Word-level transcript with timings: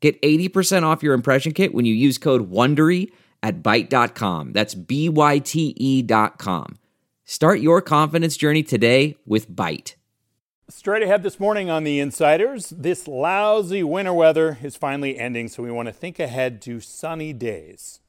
Get 0.00 0.20
80% 0.22 0.84
off 0.84 1.02
your 1.02 1.14
impression 1.14 1.52
kit 1.52 1.74
when 1.74 1.84
you 1.84 1.94
use 1.94 2.18
code 2.18 2.50
WONDERY 2.50 3.10
at 3.42 3.62
Byte.com. 3.62 4.52
That's 4.52 4.74
B-Y-T-E 4.74 6.02
dot 6.02 6.38
com. 6.38 6.78
Start 7.24 7.60
your 7.60 7.82
confidence 7.82 8.36
journey 8.36 8.62
today 8.62 9.16
with 9.26 9.50
Byte. 9.50 9.94
Straight 10.70 11.02
ahead 11.02 11.22
this 11.22 11.40
morning 11.40 11.70
on 11.70 11.84
The 11.84 11.98
Insiders, 11.98 12.70
this 12.70 13.08
lousy 13.08 13.82
winter 13.82 14.12
weather 14.12 14.58
is 14.62 14.76
finally 14.76 15.18
ending, 15.18 15.48
so 15.48 15.62
we 15.62 15.70
want 15.70 15.86
to 15.88 15.94
think 15.94 16.18
ahead 16.18 16.60
to 16.62 16.78
sunny 16.78 17.32
days. 17.32 18.00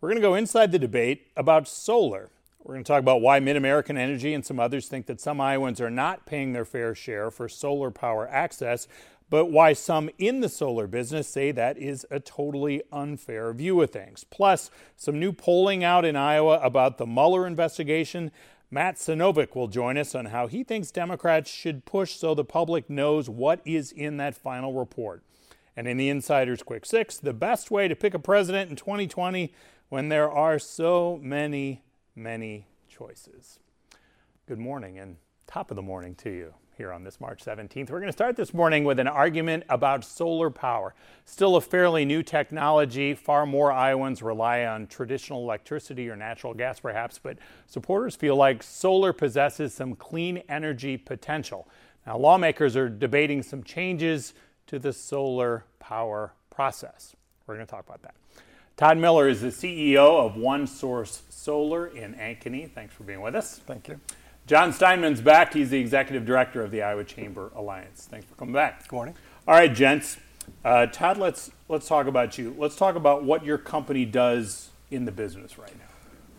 We're 0.00 0.08
going 0.08 0.20
to 0.20 0.26
go 0.26 0.34
inside 0.34 0.72
the 0.72 0.78
debate 0.78 1.26
about 1.36 1.68
solar. 1.68 2.30
We're 2.62 2.74
going 2.74 2.84
to 2.84 2.88
talk 2.88 3.00
about 3.00 3.20
why 3.20 3.40
Mid 3.40 3.56
American 3.56 3.96
Energy 3.96 4.32
and 4.32 4.44
some 4.44 4.60
others 4.60 4.88
think 4.88 5.06
that 5.06 5.20
some 5.20 5.40
Iowans 5.40 5.80
are 5.80 5.90
not 5.90 6.24
paying 6.24 6.52
their 6.52 6.64
fair 6.64 6.94
share 6.94 7.30
for 7.30 7.48
solar 7.48 7.90
power 7.90 8.28
access, 8.28 8.88
but 9.30 9.46
why 9.46 9.72
some 9.72 10.10
in 10.18 10.40
the 10.40 10.48
solar 10.48 10.86
business 10.86 11.28
say 11.28 11.52
that 11.52 11.76
is 11.76 12.06
a 12.10 12.20
totally 12.20 12.82
unfair 12.92 13.52
view 13.52 13.80
of 13.82 13.90
things. 13.90 14.24
Plus, 14.24 14.70
some 14.96 15.20
new 15.20 15.32
polling 15.32 15.84
out 15.84 16.04
in 16.04 16.16
Iowa 16.16 16.58
about 16.62 16.98
the 16.98 17.06
Mueller 17.06 17.46
investigation. 17.46 18.30
Matt 18.70 18.96
Sinovic 18.96 19.54
will 19.54 19.68
join 19.68 19.96
us 19.96 20.14
on 20.14 20.26
how 20.26 20.46
he 20.46 20.62
thinks 20.62 20.90
Democrats 20.90 21.50
should 21.50 21.84
push 21.84 22.16
so 22.16 22.34
the 22.34 22.44
public 22.44 22.88
knows 22.88 23.28
what 23.28 23.60
is 23.64 23.92
in 23.92 24.16
that 24.18 24.34
final 24.34 24.72
report. 24.72 25.22
And 25.76 25.86
in 25.86 25.96
the 25.96 26.08
Insider's 26.08 26.62
Quick 26.62 26.84
Six, 26.84 27.18
the 27.18 27.32
best 27.32 27.70
way 27.70 27.86
to 27.88 27.94
pick 27.94 28.12
a 28.12 28.18
president 28.18 28.70
in 28.70 28.76
2020 28.76 29.52
when 29.88 30.08
there 30.08 30.30
are 30.30 30.58
so 30.58 31.18
many, 31.22 31.82
many 32.14 32.66
choices. 32.88 33.60
Good 34.46 34.58
morning 34.58 34.98
and 34.98 35.16
top 35.46 35.70
of 35.70 35.76
the 35.76 35.82
morning 35.82 36.14
to 36.16 36.30
you 36.30 36.54
here 36.78 36.92
on 36.92 37.02
this 37.02 37.20
March 37.20 37.44
17th. 37.44 37.90
We're 37.90 37.98
going 37.98 38.06
to 38.06 38.12
start 38.12 38.36
this 38.36 38.54
morning 38.54 38.84
with 38.84 39.00
an 39.00 39.08
argument 39.08 39.64
about 39.68 40.04
solar 40.04 40.48
power. 40.48 40.94
Still 41.24 41.56
a 41.56 41.60
fairly 41.60 42.04
new 42.04 42.22
technology. 42.22 43.14
Far 43.14 43.46
more 43.46 43.72
Iowans 43.72 44.22
rely 44.22 44.64
on 44.64 44.86
traditional 44.86 45.42
electricity 45.42 46.08
or 46.08 46.14
natural 46.14 46.54
gas, 46.54 46.78
perhaps, 46.78 47.18
but 47.18 47.36
supporters 47.66 48.14
feel 48.14 48.36
like 48.36 48.62
solar 48.62 49.12
possesses 49.12 49.74
some 49.74 49.96
clean 49.96 50.40
energy 50.48 50.96
potential. 50.96 51.68
Now, 52.06 52.16
lawmakers 52.16 52.76
are 52.76 52.88
debating 52.88 53.42
some 53.42 53.64
changes 53.64 54.32
to 54.68 54.78
the 54.78 54.92
solar 54.92 55.64
power 55.80 56.32
process. 56.48 57.16
We're 57.46 57.56
going 57.56 57.66
to 57.66 57.70
talk 57.70 57.86
about 57.86 58.02
that. 58.02 58.14
Todd 58.76 58.98
Miller 58.98 59.28
is 59.28 59.40
the 59.40 59.48
CEO 59.48 60.24
of 60.24 60.36
One 60.36 60.68
Source 60.68 61.22
Solar 61.28 61.88
in 61.88 62.14
Ankeny. 62.14 62.70
Thanks 62.70 62.94
for 62.94 63.02
being 63.02 63.20
with 63.20 63.34
us. 63.34 63.60
Thank 63.66 63.88
you. 63.88 63.98
John 64.48 64.72
Stineman's 64.72 65.20
back. 65.20 65.52
He's 65.52 65.68
the 65.68 65.78
executive 65.78 66.24
director 66.24 66.62
of 66.62 66.70
the 66.70 66.80
Iowa 66.80 67.04
Chamber 67.04 67.52
Alliance. 67.54 68.08
Thanks 68.10 68.24
for 68.24 68.34
coming 68.34 68.54
back. 68.54 68.88
Good 68.88 68.96
morning. 68.96 69.14
All 69.46 69.54
right, 69.54 69.72
gents. 69.72 70.16
Uh, 70.64 70.86
Todd, 70.86 71.18
let's 71.18 71.50
let's 71.68 71.86
talk 71.86 72.06
about 72.06 72.38
you. 72.38 72.56
Let's 72.56 72.74
talk 72.74 72.96
about 72.96 73.24
what 73.24 73.44
your 73.44 73.58
company 73.58 74.06
does 74.06 74.70
in 74.90 75.04
the 75.04 75.12
business 75.12 75.58
right 75.58 75.76
now. 75.76 75.84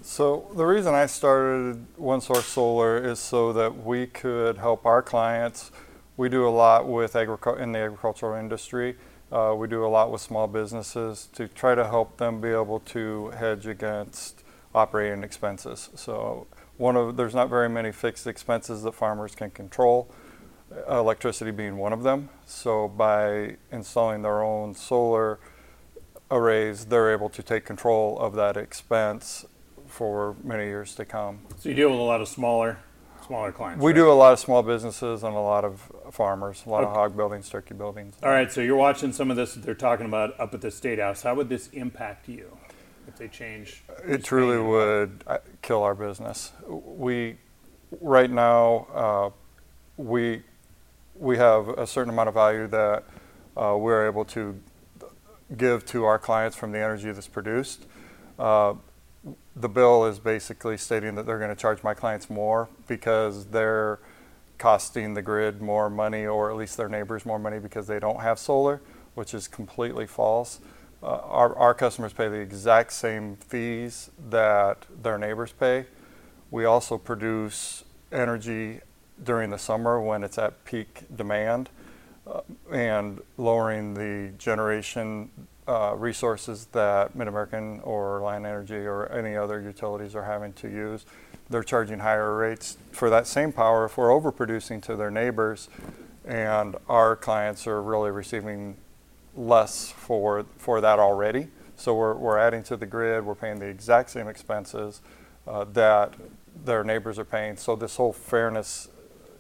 So 0.02 0.48
the 0.56 0.66
reason 0.66 0.96
I 0.96 1.06
started 1.06 1.86
One 1.98 2.20
Source 2.20 2.48
Solar 2.48 2.98
is 2.98 3.20
so 3.20 3.54
that 3.54 3.86
we 3.86 4.08
could 4.08 4.58
help 4.58 4.88
our 4.88 5.04
clients. 5.04 5.70
We 6.18 6.30
do 6.30 6.48
a 6.48 6.50
lot 6.50 6.88
with 6.88 7.14
agric- 7.14 7.60
in 7.60 7.74
the 7.74 7.80
agricultural 7.80 8.40
industry. 8.40 8.96
Uh, 9.32 9.54
we 9.56 9.68
do 9.68 9.86
a 9.86 9.88
lot 9.88 10.12
with 10.12 10.22
small 10.22 10.48
businesses 10.48 11.30
to 11.34 11.48
try 11.48 11.76
to 11.76 11.88
help 11.88 12.18
them 12.18 12.42
be 12.42 12.50
able 12.50 12.80
to 12.80 13.30
hedge 13.38 13.68
against 13.68 14.42
operating 14.74 15.24
expenses. 15.24 15.92
So 15.94 16.48
one 16.80 16.96
of 16.96 17.18
there's 17.18 17.36
not 17.36 17.50
very 17.50 17.70
many 17.70 17.92
fixed 17.92 18.26
expenses 18.26 18.84
that 18.84 18.94
farmers 18.94 19.36
can 19.36 19.52
control, 19.52 20.10
uh, 20.90 20.98
electricity 20.98 21.52
being 21.52 21.78
one 21.78 21.92
of 21.94 22.04
them. 22.04 22.30
So 22.46 22.88
by 22.88 23.58
installing 23.72 24.22
their 24.22 24.42
own 24.42 24.74
solar 24.74 25.40
arrays, 26.32 26.86
they're 26.86 27.12
able 27.12 27.30
to 27.30 27.44
take 27.44 27.66
control 27.66 28.18
of 28.18 28.34
that 28.36 28.56
expense 28.56 29.46
for 29.88 30.36
many 30.42 30.66
years 30.66 30.96
to 30.96 31.06
come. 31.06 31.42
So 31.58 31.70
you 31.70 31.76
deal 31.76 31.90
with 31.90 32.00
a 32.00 32.04
lot 32.04 32.22
of 32.22 32.28
smaller 32.28 32.78
smaller 33.28 33.52
clients. 33.52 33.84
We 33.84 33.92
right? 33.92 33.98
do 33.98 34.10
a 34.10 34.14
lot 34.14 34.34
of 34.34 34.40
small 34.40 34.64
businesses 34.64 35.24
and 35.24 35.36
a 35.36 35.40
lot 35.40 35.66
of 35.66 35.92
farmers, 36.12 36.64
a 36.66 36.70
lot 36.70 36.84
Okay. 36.84 36.90
of 36.90 36.96
hog 36.96 37.18
buildings, 37.18 37.50
turkey 37.50 37.74
buildings. 37.76 38.16
All 38.24 38.30
right, 38.30 38.52
so 38.52 38.62
you're 38.62 38.78
watching 38.78 39.12
some 39.12 39.30
of 39.30 39.36
this 39.38 39.54
that 39.54 39.64
they're 39.64 39.76
talking 39.76 40.06
about 40.08 40.40
up 40.40 40.54
at 40.54 40.62
the 40.62 40.72
state 40.72 40.98
house. 40.98 41.22
How 41.24 41.36
would 41.36 41.50
this 41.50 41.68
impact 41.68 42.28
you 42.30 42.58
they 43.20 43.28
change? 43.28 43.84
It 44.08 44.24
truly 44.24 44.58
would 44.58 45.24
uh, 45.28 45.38
kill 45.62 45.84
our 45.84 45.94
business. 45.94 46.54
We, 46.68 47.38
right 48.02 48.32
now, 48.32 48.88
uh, 48.94 49.30
we 49.98 50.44
we 51.16 51.38
have 51.38 51.68
a 51.70 51.86
certain 51.86 52.12
amount 52.14 52.30
of 52.30 52.34
value 52.34 52.66
that 52.68 53.04
uh, 53.58 53.76
we're 53.78 54.08
able 54.08 54.24
to 54.24 54.58
give 55.58 55.86
to 55.86 56.06
our 56.06 56.18
clients 56.18 56.56
from 56.56 56.72
the 56.72 56.80
energy 56.80 57.12
that's 57.12 57.28
produced. 57.28 57.86
Uh, 58.38 58.76
the 59.56 59.68
bill 59.68 60.06
is 60.06 60.18
basically 60.18 60.78
stating 60.78 61.16
that 61.16 61.26
they're 61.26 61.38
going 61.38 61.50
to 61.50 61.62
charge 61.62 61.84
my 61.84 61.94
clients 61.94 62.30
more 62.30 62.70
because 62.88 63.48
they're 63.48 64.00
costing 64.58 65.14
the 65.14 65.22
grid 65.22 65.62
more 65.62 65.90
money, 65.90 66.26
or 66.26 66.50
at 66.50 66.56
least 66.56 66.78
their 66.78 66.90
neighbors 66.90 67.26
more 67.26 67.40
money 67.40 67.60
because 67.60 67.88
they 67.88 68.00
don't 68.00 68.22
have 68.22 68.40
solar, 68.40 68.82
which 69.16 69.34
is 69.34 69.48
completely 69.48 70.08
false. 70.08 70.60
Uh, 71.02 71.08
our, 71.08 71.56
our 71.58 71.74
customers 71.74 72.12
pay 72.12 72.28
the 72.28 72.40
exact 72.40 72.92
same 72.92 73.38
fees 73.38 74.12
that 74.30 74.86
their 75.02 75.18
neighbors 75.18 75.54
pay. 75.54 75.86
We 76.52 76.66
also 76.66 76.98
produce 76.98 77.86
energy 78.12 78.82
during 79.24 79.50
the 79.50 79.58
summer 79.58 80.02
when 80.02 80.24
it's 80.24 80.38
at 80.38 80.66
peak 80.66 81.04
demand 81.16 81.70
uh, 82.28 82.42
and 82.72 83.22
lowering 83.38 83.94
the 83.94 84.34
generation 84.38 85.30
uh, 85.68 85.94
resources 85.96 86.66
that 86.72 87.16
Mid-American 87.16 87.80
or 87.82 88.20
Alliant 88.20 88.46
Energy 88.46 88.76
or 88.76 89.10
any 89.12 89.38
other 89.38 89.62
utilities 89.62 90.16
are 90.16 90.24
having 90.24 90.52
to 90.54 90.68
use. 90.68 91.06
They're 91.50 91.64
charging 91.64 92.00
higher 92.00 92.36
rates 92.36 92.78
for 92.92 93.10
that 93.10 93.28
same 93.28 93.52
power 93.52 93.86
if 93.86 93.98
we're 93.98 94.10
overproducing 94.10 94.82
to 94.84 94.96
their 94.96 95.12
neighbors, 95.12 95.70
and 96.26 96.76
our 96.88 97.16
clients 97.16 97.68
are 97.68 97.82
really 97.82 98.12
receiving 98.12 98.78
less 99.36 99.92
for 99.92 100.46
for 100.58 100.82
that 100.82 101.00
already. 101.00 101.48
So 101.76 101.96
we're, 101.96 102.14
we're 102.16 102.38
adding 102.38 102.62
to 102.64 102.76
the 102.76 102.86
grid. 102.86 103.26
We're 103.26 103.36
paying 103.36 103.60
the 103.60 103.68
exact 103.68 104.10
same 104.10 104.28
expenses 104.28 105.02
uh, 105.48 105.64
that 105.74 106.14
their 106.66 106.84
neighbors 106.84 107.18
are 107.18 107.26
paying. 107.26 107.56
So 107.56 107.78
this 107.78 107.96
whole 107.96 108.12
fairness 108.12 108.90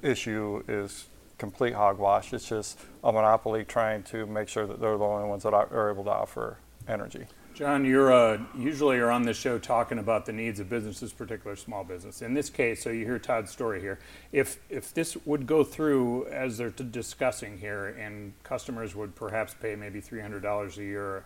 issue 0.01 0.63
is 0.67 1.07
complete 1.37 1.73
hogwash. 1.73 2.31
It's 2.33 2.47
just 2.47 2.79
a 3.03 3.11
monopoly 3.11 3.65
trying 3.65 4.03
to 4.03 4.25
make 4.25 4.47
sure 4.47 4.65
that 4.65 4.79
they're 4.79 4.97
the 4.97 5.03
only 5.03 5.27
ones 5.27 5.43
that 5.43 5.53
are 5.53 5.67
are 5.67 5.91
able 5.91 6.05
to 6.05 6.11
offer 6.11 6.57
energy. 6.87 7.25
John, 7.59 7.83
you're 7.83 8.13
uh, 8.13 8.39
usually 8.57 8.95
you're 8.95 9.11
on 9.11 9.23
this 9.23 9.35
show 9.35 9.59
talking 9.59 9.99
about 9.99 10.25
the 10.25 10.31
needs 10.31 10.61
of 10.61 10.69
businesses, 10.69 11.11
particular 11.11 11.57
small 11.57 11.83
business. 11.83 12.21
In 12.21 12.33
this 12.33 12.49
case, 12.49 12.81
so 12.81 12.89
you 12.89 13.03
hear 13.03 13.19
Todd's 13.19 13.51
story 13.51 13.81
here. 13.81 13.99
If 14.31 14.59
if 14.69 14.93
this 14.93 15.17
would 15.25 15.45
go 15.45 15.65
through 15.65 16.27
as 16.27 16.57
they're 16.57 16.71
t- 16.71 16.85
discussing 16.85 17.57
here, 17.57 17.87
and 17.87 18.31
customers 18.43 18.95
would 18.95 19.13
perhaps 19.13 19.53
pay 19.53 19.75
maybe 19.75 19.99
three 19.99 20.21
hundred 20.21 20.41
dollars 20.41 20.77
a 20.77 20.83
year 20.83 21.25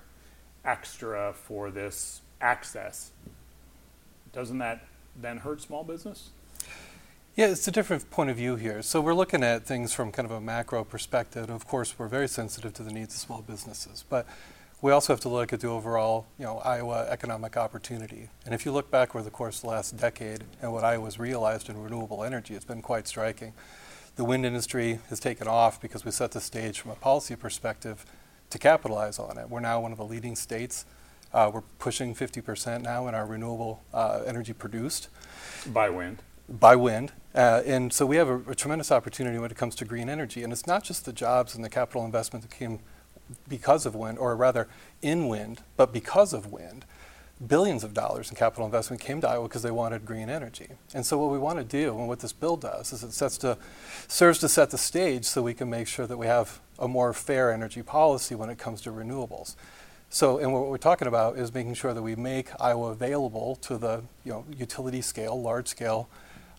extra 0.65 1.33
for 1.33 1.69
this 1.69 2.21
access, 2.41 3.11
doesn't 4.31 4.57
that 4.57 4.87
then 5.15 5.37
hurt 5.37 5.61
small 5.61 5.83
business? 5.83 6.31
Yeah, 7.35 7.49
it's 7.49 7.67
a 7.67 7.71
different 7.71 8.09
point 8.09 8.31
of 8.31 8.37
view 8.37 8.55
here. 8.55 8.81
So 8.81 9.01
we're 9.01 9.13
looking 9.13 9.43
at 9.43 9.67
things 9.67 9.93
from 9.93 10.11
kind 10.11 10.25
of 10.25 10.31
a 10.31 10.41
macro 10.41 10.83
perspective. 10.83 11.51
Of 11.51 11.67
course, 11.67 11.93
we're 11.99 12.07
very 12.07 12.27
sensitive 12.27 12.73
to 12.73 12.81
the 12.81 12.91
needs 12.91 13.13
of 13.13 13.21
small 13.21 13.43
businesses, 13.43 14.03
but 14.09 14.25
we 14.83 14.91
also 14.91 15.13
have 15.13 15.21
to 15.21 15.29
look 15.29 15.53
at 15.53 15.61
the 15.61 15.67
overall, 15.67 16.25
you 16.37 16.43
know, 16.43 16.57
Iowa 16.57 17.07
economic 17.09 17.55
opportunity. 17.55 18.27
And 18.45 18.53
if 18.53 18.65
you 18.65 18.73
look 18.73 18.91
back 18.91 19.15
over 19.15 19.23
the 19.23 19.31
course 19.31 19.55
of 19.55 19.61
the 19.61 19.67
last 19.69 19.95
decade 19.95 20.43
and 20.61 20.73
what 20.73 20.83
Iowa's 20.83 21.17
realized 21.17 21.69
in 21.69 21.81
renewable 21.81 22.21
energy, 22.21 22.53
it's 22.53 22.65
been 22.65 22.81
quite 22.81 23.07
striking. 23.07 23.53
The 24.17 24.25
wind 24.25 24.45
industry 24.45 24.99
has 25.09 25.21
taken 25.21 25.47
off 25.47 25.81
because 25.81 26.03
we 26.03 26.11
set 26.11 26.31
the 26.31 26.41
stage 26.41 26.81
from 26.81 26.91
a 26.91 26.95
policy 26.95 27.37
perspective 27.37 28.05
to 28.49 28.59
capitalize 28.59 29.19
on 29.19 29.37
it. 29.37 29.49
We're 29.49 29.61
now 29.61 29.79
one 29.79 29.93
of 29.93 29.97
the 29.97 30.03
leading 30.03 30.35
states. 30.35 30.85
Uh, 31.33 31.49
we're 31.53 31.61
pushing 31.79 32.13
50% 32.13 32.81
now 32.81 33.07
in 33.07 33.15
our 33.15 33.25
renewable 33.25 33.81
uh, 33.93 34.23
energy 34.25 34.51
produced 34.51 35.07
By 35.65 35.89
wind. 35.89 36.21
by 36.49 36.75
wind. 36.75 37.13
Uh, 37.33 37.61
and 37.65 37.93
so 37.93 38.05
we 38.05 38.17
have 38.17 38.27
a, 38.27 38.51
a 38.51 38.53
tremendous 38.53 38.91
opportunity 38.91 39.37
when 39.39 39.49
it 39.49 39.55
comes 39.55 39.75
to 39.75 39.85
green 39.85 40.09
energy. 40.09 40.43
And 40.43 40.51
it's 40.51 40.67
not 40.67 40.83
just 40.83 41.05
the 41.05 41.13
jobs 41.13 41.55
and 41.55 41.63
the 41.63 41.69
capital 41.69 42.03
investment 42.03 42.43
that 42.43 42.53
came 42.53 42.79
because 43.47 43.85
of 43.85 43.95
wind, 43.95 44.17
or 44.17 44.35
rather 44.35 44.67
in 45.01 45.27
wind, 45.27 45.61
but 45.77 45.93
because 45.93 46.33
of 46.33 46.51
wind, 46.51 46.85
billions 47.45 47.83
of 47.83 47.93
dollars 47.93 48.29
in 48.29 48.35
capital 48.35 48.65
investment 48.65 49.01
came 49.01 49.21
to 49.21 49.27
Iowa 49.27 49.47
because 49.47 49.63
they 49.63 49.71
wanted 49.71 50.05
green 50.05 50.29
energy. 50.29 50.69
And 50.93 51.05
so 51.05 51.17
what 51.17 51.31
we 51.31 51.39
want 51.39 51.59
to 51.59 51.65
do, 51.65 51.97
and 51.97 52.07
what 52.07 52.19
this 52.19 52.33
bill 52.33 52.57
does, 52.57 52.93
is 52.93 53.03
it 53.03 53.11
sets 53.11 53.37
to, 53.39 53.57
serves 54.07 54.39
to 54.39 54.49
set 54.49 54.69
the 54.69 54.77
stage 54.77 55.25
so 55.25 55.41
we 55.41 55.53
can 55.53 55.69
make 55.69 55.87
sure 55.87 56.07
that 56.07 56.17
we 56.17 56.27
have 56.27 56.59
a 56.79 56.87
more 56.87 57.13
fair 57.13 57.51
energy 57.51 57.83
policy 57.83 58.35
when 58.35 58.49
it 58.49 58.57
comes 58.57 58.81
to 58.81 58.91
renewables. 58.91 59.55
So, 60.09 60.37
and 60.37 60.53
what 60.53 60.67
we're 60.67 60.77
talking 60.77 61.07
about 61.07 61.37
is 61.37 61.53
making 61.53 61.73
sure 61.73 61.93
that 61.93 62.03
we 62.03 62.15
make 62.15 62.49
Iowa 62.59 62.91
available 62.91 63.55
to 63.61 63.77
the 63.77 64.03
you 64.23 64.31
know, 64.31 64.45
utility 64.55 65.01
scale, 65.01 65.41
large 65.41 65.67
scale 65.67 66.07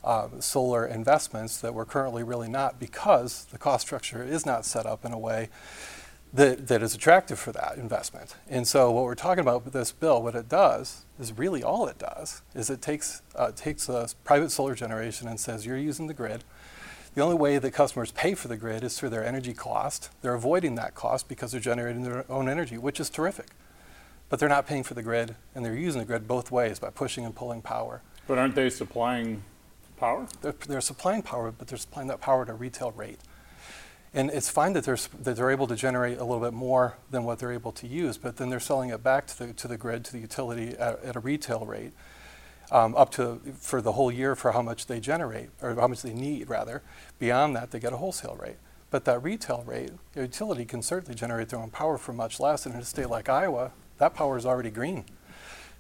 uh, 0.03 0.29
solar 0.41 0.87
investments 0.87 1.59
that 1.59 1.73
we're 1.73 1.85
currently 1.85 2.23
really 2.23 2.49
not 2.49 2.79
because 2.79 3.47
the 3.47 3.59
cost 3.59 3.87
structure 3.87 4.23
is 4.23 4.45
not 4.45 4.65
set 4.65 4.87
up 4.87 5.05
in 5.05 5.13
a 5.13 5.19
way 5.19 5.49
that, 6.35 6.67
that 6.67 6.83
is 6.83 6.95
attractive 6.95 7.39
for 7.39 7.53
that 7.53 7.79
investment. 7.79 8.35
And 8.49 8.67
so 8.67 8.91
what 8.91 9.05
we're 9.05 9.15
talking 9.15 9.41
about 9.41 9.65
with 9.65 9.73
this 9.73 9.93
bill, 9.93 10.21
what 10.21 10.35
it 10.35 10.49
does 10.49 11.05
is 11.19 11.33
really 11.39 11.63
all 11.63 11.87
it 11.87 11.97
does 11.99 12.43
is 12.55 12.69
it 12.69 12.83
takes, 12.83 13.23
uh, 13.37 13.53
takes 13.53 13.89
a 13.89 14.09
private 14.25 14.51
solar 14.51 14.75
generation 14.75 15.29
and 15.29 15.39
says 15.39 15.65
you're 15.65 15.79
using 15.79 16.09
the 16.09 16.15
grid. 16.15 16.43
The 17.15 17.23
only 17.23 17.37
way 17.37 17.59
that 17.59 17.71
customers 17.71 18.11
pay 18.11 18.35
for 18.35 18.49
the 18.49 18.57
grid 18.57 18.83
is 18.83 18.99
through 18.99 19.11
their 19.11 19.25
energy 19.25 19.55
cost. 19.55 20.11
They're 20.23 20.35
avoiding 20.35 20.75
that 20.75 20.97
cost 20.97 21.29
because 21.29 21.53
they're 21.53 21.61
generating 21.61 22.03
their 22.03 22.25
own 22.29 22.49
energy, 22.49 22.77
which 22.77 22.99
is 22.99 23.09
terrific. 23.09 23.51
But 24.29 24.41
they're 24.41 24.49
not 24.49 24.67
paying 24.67 24.83
for 24.83 24.95
the 24.95 25.03
grid, 25.03 25.37
and 25.55 25.65
they're 25.65 25.77
using 25.77 26.01
the 26.01 26.07
grid 26.07 26.27
both 26.27 26.51
ways 26.51 26.81
by 26.81 26.91
pushing 26.91 27.25
and 27.25 27.33
pulling 27.33 27.63
power. 27.63 28.03
But 28.27 28.39
aren't 28.39 28.57
they 28.57 28.69
supplying 28.69 29.45
power? 29.97 30.27
They're, 30.43 30.55
they're 30.67 30.81
supplying 30.81 31.23
power, 31.23 31.53
but 31.53 31.69
they're 31.69 31.79
supplying 31.79 32.09
that 32.09 32.21
power 32.21 32.43
at 32.43 32.49
a 32.49 32.55
retail 32.55 32.91
rate. 32.91 33.21
And 34.15 34.31
it's 34.31 34.49
fine 34.49 34.75
that 34.75 34.85
they're, 34.85 34.99
that 35.23 35.35
they're 35.35 35.51
able 35.51 35.67
to 35.67 35.75
generate 35.75 36.19
a 36.19 36.25
little 36.25 36.41
bit 36.41 36.53
more 36.53 36.97
than 37.11 37.25
what 37.25 37.41
they're 37.41 37.53
able 37.53 37.73
to 37.73 37.87
use, 37.89 38.17
but 38.17 38.37
then 38.37 38.49
they're 38.49 38.61
selling 38.61 38.91
it 38.91 39.03
back 39.03 39.27
to 39.27 39.39
the, 39.39 39.53
to 39.55 39.67
the 39.67 39.77
grid, 39.77 40.05
to 40.05 40.13
the 40.13 40.21
utility 40.21 40.77
at, 40.79 41.03
at 41.03 41.17
a 41.17 41.21
retail 41.21 41.67
rate, 41.67 41.93
um, 42.71 42.95
up 42.95 43.11
to 43.13 43.41
for 43.59 43.83
the 43.83 43.93
whole 43.93 44.13
year 44.13 44.37
for 44.37 44.53
how 44.53 44.63
much 44.63 44.87
they 44.87 45.01
generate, 45.01 45.51
or 45.61 45.75
how 45.75 45.89
much 45.89 46.03
they 46.03 46.15
need, 46.15 46.49
rather. 46.49 46.81
Beyond 47.19 47.57
that, 47.57 47.73
they 47.73 47.81
get 47.81 47.93
a 47.93 47.97
wholesale 47.97 48.37
rate. 48.41 48.57
But 48.91 49.05
that 49.07 49.21
retail 49.25 49.65
rate, 49.67 49.91
the 50.13 50.23
utility 50.23 50.65
can 50.65 50.81
certainly 50.81 51.17
generate 51.17 51.49
their 51.49 51.59
own 51.59 51.71
power 51.71 51.99
for 51.99 52.13
much 52.13 52.39
less. 52.39 52.67
And 52.67 52.77
in 52.77 52.81
a 52.83 52.85
state 52.85 53.11
like 53.11 53.29
Iowa, 53.29 53.73
that 53.99 54.15
power 54.15 54.39
is 54.39 54.47
already 54.47 54.71
green. 54.71 55.05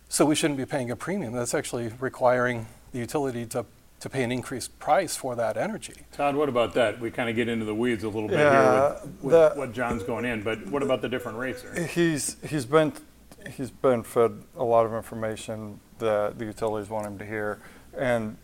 So 0.08 0.24
we 0.24 0.34
shouldn't 0.34 0.58
be 0.58 0.66
paying 0.66 0.90
a 0.90 0.96
premium. 0.96 1.32
That's 1.32 1.54
actually 1.54 1.92
requiring 2.00 2.66
the 2.90 2.98
utility 2.98 3.46
to 3.46 3.64
to 4.00 4.10
pay 4.10 4.22
an 4.22 4.30
increased 4.32 4.78
price 4.78 5.16
for 5.16 5.34
that 5.36 5.56
energy. 5.56 5.94
Todd, 6.12 6.36
what 6.36 6.48
about 6.48 6.74
that? 6.74 7.00
We 7.00 7.10
kind 7.10 7.30
of 7.30 7.36
get 7.36 7.48
into 7.48 7.64
the 7.64 7.74
weeds 7.74 8.04
a 8.04 8.08
little 8.08 8.28
bit 8.28 8.38
Yeah, 8.38 8.88
here 8.90 9.00
with, 9.02 9.22
with 9.22 9.32
the- 9.32 9.52
what 9.58 9.72
John's 9.72 10.02
going 10.02 10.24
in, 10.24 10.42
but 10.42 10.66
what 10.66 10.82
about 10.82 11.00
the 11.00 11.08
different 11.08 11.38
rates? 11.38 11.62
There? 11.62 11.86
He's 11.86 12.36
he's 12.46 12.66
been 12.66 12.92
he's 13.56 13.70
been 13.70 14.02
fed 14.02 14.42
a 14.56 14.64
lot 14.64 14.84
of 14.86 14.92
information 14.94 15.80
that 15.98 16.38
the 16.38 16.44
utilities 16.44 16.90
want 16.90 17.06
him 17.06 17.18
to 17.18 17.24
hear. 17.26 17.60
And 17.96 18.36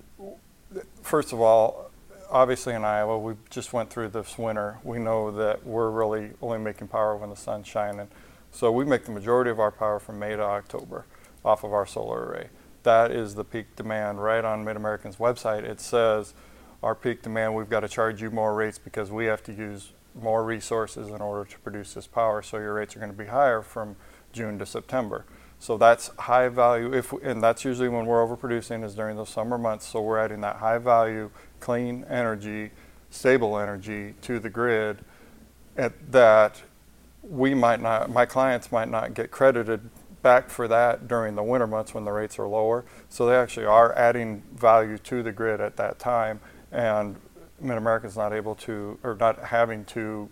first 1.03 1.33
of 1.33 1.41
all, 1.41 1.91
obviously 2.31 2.75
in 2.75 2.85
Iowa, 2.85 3.19
we 3.19 3.35
just 3.51 3.73
went 3.73 3.91
through 3.91 4.09
this 4.09 4.39
winter. 4.39 4.79
We 4.85 4.99
know 4.99 5.31
that 5.33 5.67
we're 5.67 5.91
really 5.91 6.31
only 6.41 6.59
making 6.59 6.89
power 6.89 7.17
when 7.17 7.29
the 7.31 7.37
sun's 7.37 7.67
shining. 7.67 8.09
So 8.53 8.71
we 8.73 8.85
make 8.85 9.05
the 9.05 9.13
majority 9.13 9.51
of 9.51 9.61
our 9.61 9.71
power 9.71 9.99
from 9.99 10.19
May 10.19 10.37
to 10.37 10.43
October 10.43 11.05
off 11.45 11.65
of 11.65 11.73
our 11.73 11.87
solar 11.87 12.25
array. 12.25 12.49
That 12.83 13.11
is 13.11 13.35
the 13.35 13.45
peak 13.45 13.77
demand 13.77 14.23
right 14.23 14.45
on 14.45 14.65
Mid 14.65 14.77
American's 14.77 15.17
website. 15.17 15.65
It 15.65 15.81
says 15.81 16.35
our 16.83 16.95
peak 16.95 17.23
demand, 17.23 17.55
we've 17.55 17.69
got 17.69 17.81
to 17.81 17.89
charge 17.89 18.23
you 18.23 18.31
more 18.31 18.55
rates 18.55 18.79
because 18.79 19.11
we 19.11 19.27
have 19.27 19.43
to 19.45 19.53
use 19.53 19.93
more 20.15 20.45
resources 20.45 21.09
in 21.09 21.21
order 21.21 21.49
to 21.49 21.59
produce 21.59 21.95
this 21.95 22.07
power. 22.07 22.43
So 22.43 22.57
your 22.59 22.75
rates 22.75 22.97
are 22.97 22.99
going 22.99 23.13
to 23.13 23.19
be 23.19 23.27
higher 23.27 23.63
from 23.63 23.97
June 24.33 24.59
to 24.59 24.67
September. 24.67 25.25
So 25.59 25.77
that's 25.77 26.09
high 26.19 26.49
value. 26.49 26.95
If 26.95 27.13
and 27.13 27.43
that's 27.43 27.65
usually 27.65 27.91
when 27.91 28.07
we're 28.07 28.27
overproducing 28.27 28.83
is 28.83 28.95
during 28.95 29.17
those 29.17 29.29
summer 29.29 29.59
months. 29.59 29.87
So 29.87 30.01
we're 30.01 30.19
adding 30.19 30.41
that 30.41 30.57
high 30.57 30.79
value, 30.79 31.31
clean 31.61 32.05
energy, 32.09 32.71
stable 33.11 33.59
energy 33.59 34.15
to 34.23 34.39
the 34.39 34.49
grid. 34.49 35.05
At 35.77 36.13
that, 36.13 36.63
we 37.23 37.55
might 37.55 37.83
not. 37.83 38.11
My 38.11 38.25
clients 38.25 38.73
might 38.73 38.89
not 38.89 39.13
get 39.13 39.31
credited 39.31 39.91
back 40.23 40.51
for 40.51 40.69
that 40.69 41.09
during 41.09 41.35
the 41.35 41.43
winter 41.43 41.67
months 41.67 41.95
when 41.95 42.05
the 42.05 42.13
rates 42.13 42.39
are 42.39 42.47
lower. 42.47 42.85
So 43.09 43.27
they 43.27 43.37
actually 43.37 43.67
are 43.67 43.93
adding 43.97 44.43
value 44.55 44.99
to 44.99 45.23
the 45.23 45.33
grid 45.33 45.61
at 45.61 45.77
that 45.77 45.99
time, 45.99 46.41
and 46.71 47.17
Mid 47.61 47.77
America's 47.77 48.17
not 48.17 48.33
able 48.33 48.55
to 48.57 48.99
or 49.03 49.15
not 49.15 49.39
having 49.39 49.85
to 49.87 50.29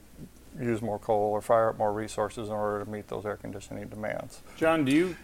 use 0.61 0.83
more 0.83 0.99
coal 0.99 1.33
or 1.33 1.41
fire 1.41 1.71
up 1.71 1.79
more 1.79 1.93
resources 1.93 2.49
in 2.49 2.55
order 2.55 2.85
to 2.85 2.91
meet 2.91 3.09
those 3.09 3.25
air 3.25 3.37
conditioning 3.37 3.89
demands. 3.89 4.43
John, 4.57 4.85
do 4.85 4.93
you? 4.93 5.17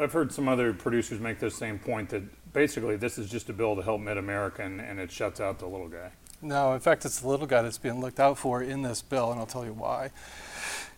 I've 0.00 0.12
heard 0.12 0.32
some 0.32 0.48
other 0.48 0.72
producers 0.72 1.20
make 1.20 1.38
this 1.38 1.54
same 1.54 1.78
point 1.78 2.08
that 2.10 2.22
basically 2.52 2.96
this 2.96 3.18
is 3.18 3.30
just 3.30 3.48
a 3.48 3.52
bill 3.52 3.76
to 3.76 3.82
help 3.82 4.00
Mid 4.00 4.18
America 4.18 4.62
and, 4.62 4.80
and 4.80 4.98
it 4.98 5.12
shuts 5.12 5.40
out 5.40 5.58
the 5.58 5.66
little 5.66 5.88
guy. 5.88 6.10
No, 6.42 6.74
in 6.74 6.80
fact, 6.80 7.04
it's 7.04 7.20
the 7.20 7.28
little 7.28 7.46
guy 7.46 7.62
that's 7.62 7.78
being 7.78 8.00
looked 8.00 8.20
out 8.20 8.36
for 8.36 8.62
in 8.62 8.82
this 8.82 9.00
bill, 9.00 9.30
and 9.30 9.40
I'll 9.40 9.46
tell 9.46 9.64
you 9.64 9.72
why. 9.72 10.10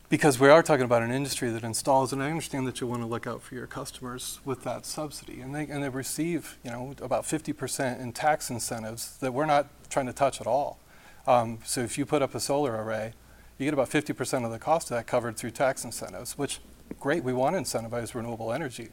Because 0.08 0.38
we 0.38 0.48
are 0.48 0.62
talking 0.62 0.84
about 0.84 1.02
an 1.02 1.10
industry 1.10 1.50
that 1.50 1.64
installs, 1.64 2.12
and 2.12 2.22
I 2.22 2.30
understand 2.30 2.64
that 2.68 2.80
you 2.80 2.86
want 2.86 3.02
to 3.02 3.06
look 3.06 3.26
out 3.26 3.42
for 3.42 3.56
your 3.56 3.66
customers 3.66 4.38
with 4.44 4.62
that 4.62 4.86
subsidy, 4.86 5.40
and 5.40 5.52
they 5.52 5.66
and 5.66 5.82
they 5.82 5.88
receive, 5.88 6.58
you 6.62 6.70
know, 6.70 6.94
about 7.02 7.24
50% 7.24 8.00
in 8.00 8.12
tax 8.12 8.48
incentives 8.48 9.16
that 9.18 9.34
we're 9.34 9.46
not 9.46 9.66
trying 9.90 10.06
to 10.06 10.12
touch 10.12 10.40
at 10.40 10.46
all. 10.46 10.78
Um, 11.26 11.58
so 11.64 11.80
if 11.80 11.98
you 11.98 12.06
put 12.06 12.22
up 12.22 12.36
a 12.36 12.40
solar 12.40 12.80
array, 12.80 13.14
you 13.58 13.64
get 13.64 13.74
about 13.74 13.90
50% 13.90 14.44
of 14.44 14.52
the 14.52 14.60
cost 14.60 14.92
of 14.92 14.96
that 14.96 15.08
covered 15.08 15.36
through 15.36 15.50
tax 15.50 15.84
incentives, 15.84 16.38
which 16.38 16.60
great, 17.00 17.24
we 17.24 17.32
want 17.32 17.56
to 17.56 17.62
incentivize 17.62 18.14
renewable 18.14 18.52
energy. 18.52 18.90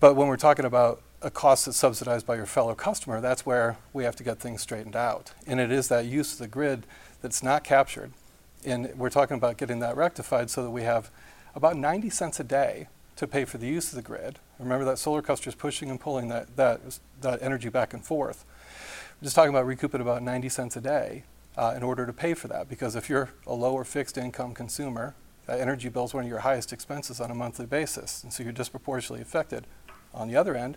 But 0.00 0.16
when 0.16 0.28
we're 0.28 0.38
talking 0.38 0.64
about 0.64 1.02
a 1.20 1.30
cost 1.30 1.66
that's 1.66 1.76
subsidized 1.76 2.26
by 2.26 2.36
your 2.36 2.46
fellow 2.46 2.74
customer, 2.74 3.20
that's 3.20 3.44
where 3.44 3.76
we 3.92 4.04
have 4.04 4.16
to 4.16 4.24
get 4.24 4.40
things 4.40 4.62
straightened 4.62 4.96
out. 4.96 5.32
And 5.46 5.60
it 5.60 5.70
is 5.70 5.88
that 5.88 6.06
use 6.06 6.32
of 6.32 6.38
the 6.38 6.48
grid 6.48 6.86
that's 7.20 7.42
not 7.42 7.62
captured. 7.62 8.12
And 8.64 8.94
we're 8.96 9.10
talking 9.10 9.36
about 9.36 9.58
getting 9.58 9.80
that 9.80 9.96
rectified 9.96 10.50
so 10.50 10.62
that 10.62 10.70
we 10.70 10.82
have 10.82 11.10
about 11.54 11.76
90 11.76 12.10
cents 12.10 12.40
a 12.40 12.44
day 12.44 12.88
to 13.16 13.26
pay 13.26 13.44
for 13.44 13.58
the 13.58 13.66
use 13.66 13.92
of 13.92 13.96
the 13.96 14.02
grid. 14.02 14.38
Remember 14.58 14.84
that 14.86 14.98
solar 14.98 15.22
cluster 15.22 15.48
is 15.48 15.54
pushing 15.54 15.90
and 15.90 16.00
pulling 16.00 16.28
that, 16.28 16.56
that, 16.56 16.80
that 17.20 17.42
energy 17.42 17.68
back 17.68 17.92
and 17.92 18.04
forth. 18.04 18.44
We're 19.20 19.26
just 19.26 19.36
talking 19.36 19.50
about 19.50 19.66
recouping 19.66 20.00
about 20.00 20.22
90 20.22 20.48
cents 20.48 20.76
a 20.76 20.80
day 20.80 21.24
uh, 21.56 21.74
in 21.76 21.82
order 21.82 22.06
to 22.06 22.12
pay 22.12 22.34
for 22.34 22.48
that. 22.48 22.68
Because 22.68 22.96
if 22.96 23.08
you're 23.08 23.30
a 23.46 23.54
lower 23.54 23.84
fixed 23.84 24.18
income 24.18 24.54
consumer, 24.54 25.14
that 25.46 25.60
energy 25.60 25.88
bill 25.88 26.04
is 26.04 26.14
one 26.14 26.24
of 26.24 26.30
your 26.30 26.40
highest 26.40 26.72
expenses 26.72 27.20
on 27.20 27.30
a 27.30 27.34
monthly 27.34 27.66
basis. 27.66 28.24
And 28.24 28.32
so 28.32 28.42
you're 28.42 28.52
disproportionately 28.52 29.22
affected. 29.22 29.66
On 30.12 30.28
the 30.28 30.36
other 30.36 30.56
end, 30.56 30.76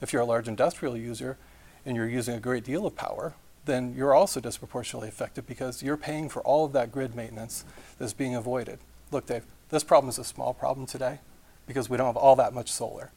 if 0.00 0.12
you're 0.12 0.22
a 0.22 0.26
large 0.26 0.48
industrial 0.48 0.96
user 0.96 1.36
and 1.84 1.96
you're 1.96 2.08
using 2.08 2.34
a 2.34 2.40
great 2.40 2.64
deal 2.64 2.86
of 2.86 2.94
power, 2.94 3.34
then 3.64 3.94
you're 3.96 4.14
also 4.14 4.40
disproportionately 4.40 5.08
affected 5.08 5.46
because 5.46 5.82
you're 5.82 5.96
paying 5.96 6.28
for 6.28 6.42
all 6.42 6.64
of 6.64 6.72
that 6.72 6.92
grid 6.92 7.14
maintenance 7.14 7.64
that's 7.98 8.12
being 8.12 8.34
avoided. 8.34 8.78
Look, 9.10 9.26
Dave, 9.26 9.44
this 9.70 9.84
problem 9.84 10.08
is 10.08 10.18
a 10.18 10.24
small 10.24 10.52
problem 10.54 10.86
today 10.86 11.20
because 11.66 11.88
we 11.88 11.96
don't 11.96 12.06
have 12.06 12.16
all 12.16 12.36
that 12.36 12.52
much 12.52 12.70
solar. 12.70 13.10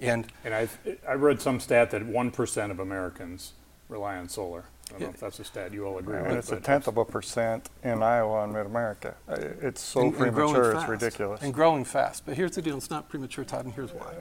And 0.00 0.26
And 0.44 0.52
I 0.54 0.68
I 1.08 1.12
read 1.14 1.40
some 1.40 1.60
stat 1.60 1.90
that 1.92 2.04
one 2.04 2.30
percent 2.30 2.72
of 2.72 2.80
Americans 2.80 3.52
rely 3.88 4.16
on 4.16 4.28
solar. 4.28 4.64
I 4.88 4.92
don't 4.98 5.00
know 5.02 5.08
if 5.10 5.20
that's 5.20 5.38
a 5.38 5.44
stat 5.44 5.72
you 5.72 5.86
all 5.86 5.96
agree 5.98 6.18
And 6.18 6.26
with. 6.28 6.36
it's 6.38 6.48
a 6.50 6.56
but 6.56 6.64
tenth 6.64 6.88
of 6.88 6.98
a 6.98 7.04
percent 7.04 7.70
in 7.82 8.02
Iowa 8.02 8.44
and 8.44 8.52
Mid 8.52 8.66
America. 8.66 9.14
It's 9.28 9.80
so 9.80 10.00
and- 10.00 10.08
and 10.08 10.16
growing 10.18 10.32
premature, 10.52 10.72
it's 10.72 10.80
fast. 10.80 10.88
ridiculous. 10.90 11.42
And 11.42 11.54
growing 11.54 11.84
fast. 11.84 12.26
But 12.26 12.36
here's 12.36 12.54
the 12.56 12.62
deal 12.62 12.76
it's 12.76 12.90
not 12.90 13.08
premature, 13.08 13.44
Todd, 13.44 13.64
and 13.64 13.74
here's 13.74 13.92
why. 13.92 14.14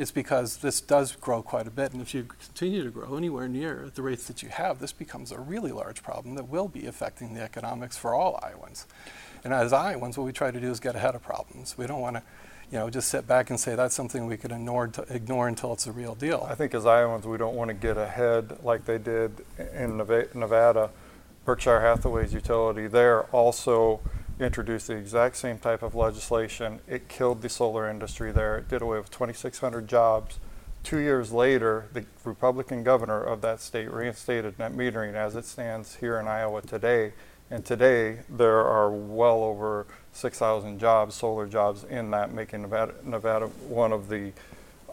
It's 0.00 0.10
because 0.10 0.56
this 0.56 0.80
does 0.80 1.14
grow 1.14 1.42
quite 1.42 1.66
a 1.66 1.70
bit, 1.70 1.92
and 1.92 2.00
if 2.00 2.14
you 2.14 2.22
continue 2.24 2.82
to 2.82 2.90
grow 2.90 3.18
anywhere 3.18 3.48
near 3.48 3.84
at 3.84 3.96
the 3.96 4.00
rates 4.00 4.26
that 4.28 4.42
you 4.42 4.48
have, 4.48 4.78
this 4.78 4.92
becomes 4.92 5.30
a 5.30 5.38
really 5.38 5.72
large 5.72 6.02
problem 6.02 6.36
that 6.36 6.44
will 6.44 6.68
be 6.68 6.86
affecting 6.86 7.34
the 7.34 7.42
economics 7.42 7.98
for 7.98 8.14
all 8.14 8.40
Iowans. 8.42 8.86
And 9.44 9.52
as 9.52 9.74
Iowans, 9.74 10.16
what 10.16 10.24
we 10.24 10.32
try 10.32 10.50
to 10.50 10.58
do 10.58 10.70
is 10.70 10.80
get 10.80 10.96
ahead 10.96 11.14
of 11.14 11.22
problems. 11.22 11.76
We 11.76 11.86
don't 11.86 12.00
want 12.00 12.16
to, 12.16 12.22
you 12.72 12.78
know, 12.78 12.88
just 12.88 13.10
sit 13.10 13.28
back 13.28 13.50
and 13.50 13.60
say 13.60 13.74
that's 13.74 13.94
something 13.94 14.24
we 14.24 14.38
can 14.38 14.52
ignore, 14.52 14.90
ignore 15.10 15.48
until 15.48 15.74
it's 15.74 15.86
a 15.86 15.92
real 15.92 16.14
deal. 16.14 16.46
I 16.48 16.54
think 16.54 16.72
as 16.72 16.86
Iowans, 16.86 17.26
we 17.26 17.36
don't 17.36 17.54
want 17.54 17.68
to 17.68 17.74
get 17.74 17.98
ahead 17.98 18.64
like 18.64 18.86
they 18.86 18.96
did 18.96 19.44
in 19.74 19.98
Nevada. 19.98 20.88
Berkshire 21.44 21.82
Hathaway's 21.82 22.32
utility 22.32 22.86
there 22.86 23.24
also 23.24 24.00
introduced 24.40 24.86
the 24.86 24.96
exact 24.96 25.36
same 25.36 25.58
type 25.58 25.82
of 25.82 25.94
legislation. 25.94 26.80
It 26.88 27.08
killed 27.08 27.42
the 27.42 27.48
solar 27.48 27.88
industry 27.88 28.32
there. 28.32 28.58
It 28.58 28.68
did 28.68 28.82
away 28.82 28.98
with 28.98 29.10
2,600 29.10 29.86
jobs. 29.86 30.38
Two 30.82 30.98
years 30.98 31.30
later, 31.30 31.88
the 31.92 32.06
Republican 32.24 32.82
governor 32.82 33.22
of 33.22 33.42
that 33.42 33.60
state 33.60 33.92
reinstated 33.92 34.58
net 34.58 34.72
metering 34.72 35.14
as 35.14 35.36
it 35.36 35.44
stands 35.44 35.96
here 35.96 36.18
in 36.18 36.26
Iowa 36.26 36.62
today. 36.62 37.12
And 37.50 37.64
today, 37.64 38.20
there 38.28 38.64
are 38.64 38.90
well 38.90 39.42
over 39.42 39.86
6,000 40.12 40.78
jobs, 40.78 41.16
solar 41.16 41.46
jobs, 41.46 41.84
in 41.84 42.10
that, 42.12 42.32
making 42.32 42.62
Nevada, 42.62 42.94
Nevada 43.04 43.46
one 43.68 43.92
of 43.92 44.08
the 44.08 44.32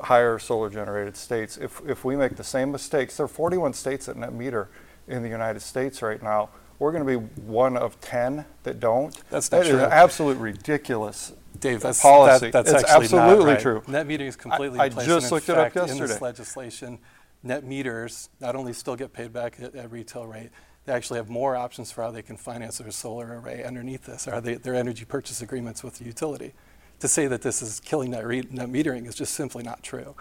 higher 0.02 0.40
solar 0.40 0.70
generated 0.70 1.16
states. 1.16 1.58
If, 1.58 1.82
if 1.88 2.04
we 2.04 2.16
make 2.16 2.36
the 2.36 2.44
same 2.44 2.72
mistakes, 2.72 3.18
there 3.18 3.26
are 3.26 3.30
41 3.30 3.74
states 3.74 4.08
that 4.08 4.18
net 4.18 4.34
meter 4.34 4.70
in 5.08 5.24
the 5.24 5.30
United 5.30 5.62
States 5.62 6.02
right 6.02 6.22
now. 6.22 6.50
We're 6.80 6.92
going 6.92 7.06
to 7.06 7.20
be 7.20 7.26
one 7.42 7.78
of 7.78 8.00
10 8.02 8.46
that 8.64 8.80
don't. 8.80 9.16
That's 9.30 9.52
not 9.52 9.60
That 9.60 9.66
is 9.66 9.72
true. 9.72 9.84
an 9.84 9.92
absolute 9.92 10.38
ridiculous 10.38 11.34
Dave, 11.60 11.82
that's, 11.82 12.02
policy. 12.02 12.52
That, 12.52 12.66
that's 12.66 12.72
it's 12.72 12.84
actually 12.84 13.06
absolutely 13.06 13.46
not 13.46 13.52
right. 13.52 13.60
true. 13.60 13.84
Net 13.88 14.08
metering 14.08 14.28
is 14.28 14.36
completely 14.36 14.80
I- 14.80 14.86
I 14.86 14.90
just 14.90 15.32
looked 15.32 15.50
it 15.50 15.58
up 15.58 15.74
fact, 15.74 15.90
In 15.90 15.98
this 15.98 16.22
legislation, 16.22 17.00
net 17.44 17.64
meters 17.64 18.30
not 18.40 18.56
only 18.56 18.74
still 18.74 18.96
get 18.96 19.14
paid 19.14 19.34
back 19.34 19.60
at, 19.60 19.76
at 19.76 19.92
retail 19.92 20.28
rate, 20.28 20.50
they 20.86 20.94
actually 20.94 21.18
have 21.18 21.30
more 21.30 21.56
options 21.56 21.92
for 21.92 22.04
how 22.04 22.12
they 22.12 22.22
can 22.22 22.38
finance 22.38 22.78
their 22.78 22.92
solar 22.92 23.40
array 23.40 23.64
underneath 23.64 24.06
this, 24.06 24.28
or 24.28 24.40
they, 24.40 24.56
their 24.56 24.76
energy 24.76 25.04
purchase 25.04 25.42
agreements 25.42 25.84
with 25.84 25.98
the 25.98 26.06
utility. 26.06 26.54
To 27.00 27.08
say 27.08 27.28
that 27.28 27.42
this 27.42 27.62
is 27.62 27.80
killing 27.80 28.12
net, 28.12 28.26
re, 28.26 28.48
net 28.50 28.70
metering 28.70 29.06
is 29.08 29.14
just 29.14 29.34
simply 29.34 29.64
not 29.64 29.84
true. 29.84 30.16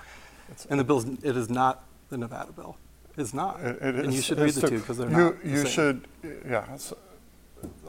And 0.69 0.79
the 0.79 0.85
bill, 0.85 1.05
it 1.23 1.37
is 1.37 1.49
not 1.49 1.85
the 2.09 2.19
Nevada 2.19 2.53
bill. 2.53 2.77
It's 3.17 3.35
not. 3.35 3.61
It- 3.61 3.83
it 3.83 3.95
and 4.05 4.15
you 4.15 4.21
should 4.21 4.39
read 4.39 4.49
is 4.49 4.57
the 4.57 4.69
two 4.69 4.79
because 4.81 4.99
they're 4.99 5.11
you, 5.11 5.17
not. 5.17 5.45
You 5.45 5.57
same. 5.59 5.67
should, 5.67 6.09
yeah. 6.49 6.65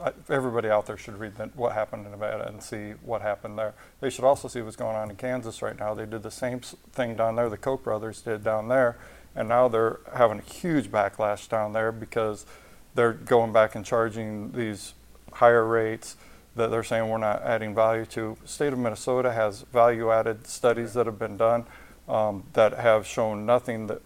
I- 0.02 0.12
Everybody 0.30 0.68
out 0.70 0.86
there 0.86 0.96
should 0.96 1.18
read 1.18 1.36
that, 1.36 1.54
what 1.54 1.72
happened 1.72 2.06
in 2.06 2.12
Nevada 2.12 2.48
and 2.48 2.62
see 2.62 2.92
what 3.04 3.20
happened 3.20 3.58
there. 3.58 3.74
They 4.00 4.10
should 4.10 4.24
also 4.24 4.48
see 4.48 4.62
what's 4.62 4.76
going 4.76 4.96
on 4.96 5.10
in 5.10 5.16
Kansas 5.16 5.60
right 5.62 5.78
now. 5.78 5.94
They 5.94 6.06
did 6.06 6.22
the 6.22 6.30
same 6.30 6.60
thing 6.60 7.14
down 7.16 7.36
there. 7.36 7.48
The 7.48 7.58
Koch 7.58 7.82
brothers 7.84 8.20
did 8.22 8.42
down 8.42 8.68
there, 8.68 8.96
and 9.36 9.48
now 9.48 9.68
they're 9.68 10.00
having 10.14 10.38
a 10.38 10.42
huge 10.42 10.90
backlash 10.90 11.48
down 11.48 11.72
there 11.74 11.92
because 11.92 12.46
they're 12.94 13.12
going 13.12 13.52
back 13.52 13.74
and 13.74 13.84
charging 13.84 14.52
these 14.52 14.94
higher 15.34 15.64
rates 15.64 16.16
that 16.56 16.70
they're 16.70 16.82
saying 16.82 17.08
we're 17.08 17.18
not 17.18 17.42
adding 17.42 17.74
value 17.74 18.06
to. 18.06 18.36
State 18.44 18.72
of 18.72 18.78
Minnesota 18.78 19.32
has 19.32 19.62
value-added 19.72 20.46
studies 20.46 20.94
that 20.94 21.06
have 21.06 21.18
been 21.18 21.36
done 21.36 21.66
um, 22.08 22.44
that 22.54 22.72
have 22.74 23.06
shown 23.06 23.46
nothing 23.46 23.86
that 23.86 24.00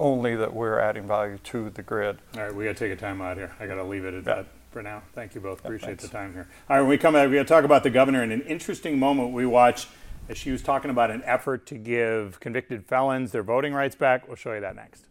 only 0.00 0.34
that 0.34 0.52
we're 0.52 0.80
adding 0.80 1.06
value 1.06 1.38
to 1.44 1.70
the 1.70 1.82
grid. 1.82 2.18
All 2.36 2.42
right, 2.42 2.54
we 2.54 2.64
got 2.64 2.76
to 2.76 2.88
take 2.88 2.96
a 2.96 3.00
time 3.00 3.20
out 3.20 3.36
here. 3.36 3.52
I 3.60 3.66
got 3.66 3.74
to 3.76 3.84
leave 3.84 4.04
it 4.04 4.14
at 4.14 4.24
Yeah. 4.26 4.34
that 4.36 4.46
for 4.72 4.82
now. 4.82 5.02
Thank 5.14 5.34
you 5.34 5.40
both. 5.40 5.60
Yeah, 5.60 5.66
Appreciate 5.68 5.86
thanks. 5.88 6.04
the 6.04 6.08
time 6.10 6.32
here. 6.32 6.48
All 6.68 6.76
right, 6.76 6.80
when 6.82 6.88
we 6.90 6.98
come 6.98 7.14
back, 7.14 7.26
we're 7.28 7.34
going 7.34 7.44
to 7.46 7.48
talk 7.48 7.64
about 7.64 7.82
the 7.82 7.90
governor 7.90 8.22
in 8.24 8.32
an 8.32 8.40
interesting 8.42 8.98
moment 8.98 9.32
we 9.32 9.46
watched 9.46 9.88
as 10.28 10.38
she 10.38 10.50
was 10.50 10.62
talking 10.62 10.90
about 10.90 11.10
an 11.10 11.22
effort 11.24 11.66
to 11.66 11.74
give 11.74 12.40
convicted 12.40 12.86
felons 12.86 13.32
their 13.32 13.42
voting 13.42 13.74
rights 13.74 13.94
back. 13.96 14.26
We'll 14.26 14.36
show 14.36 14.54
you 14.54 14.60
that 14.60 14.74
next. 14.76 15.04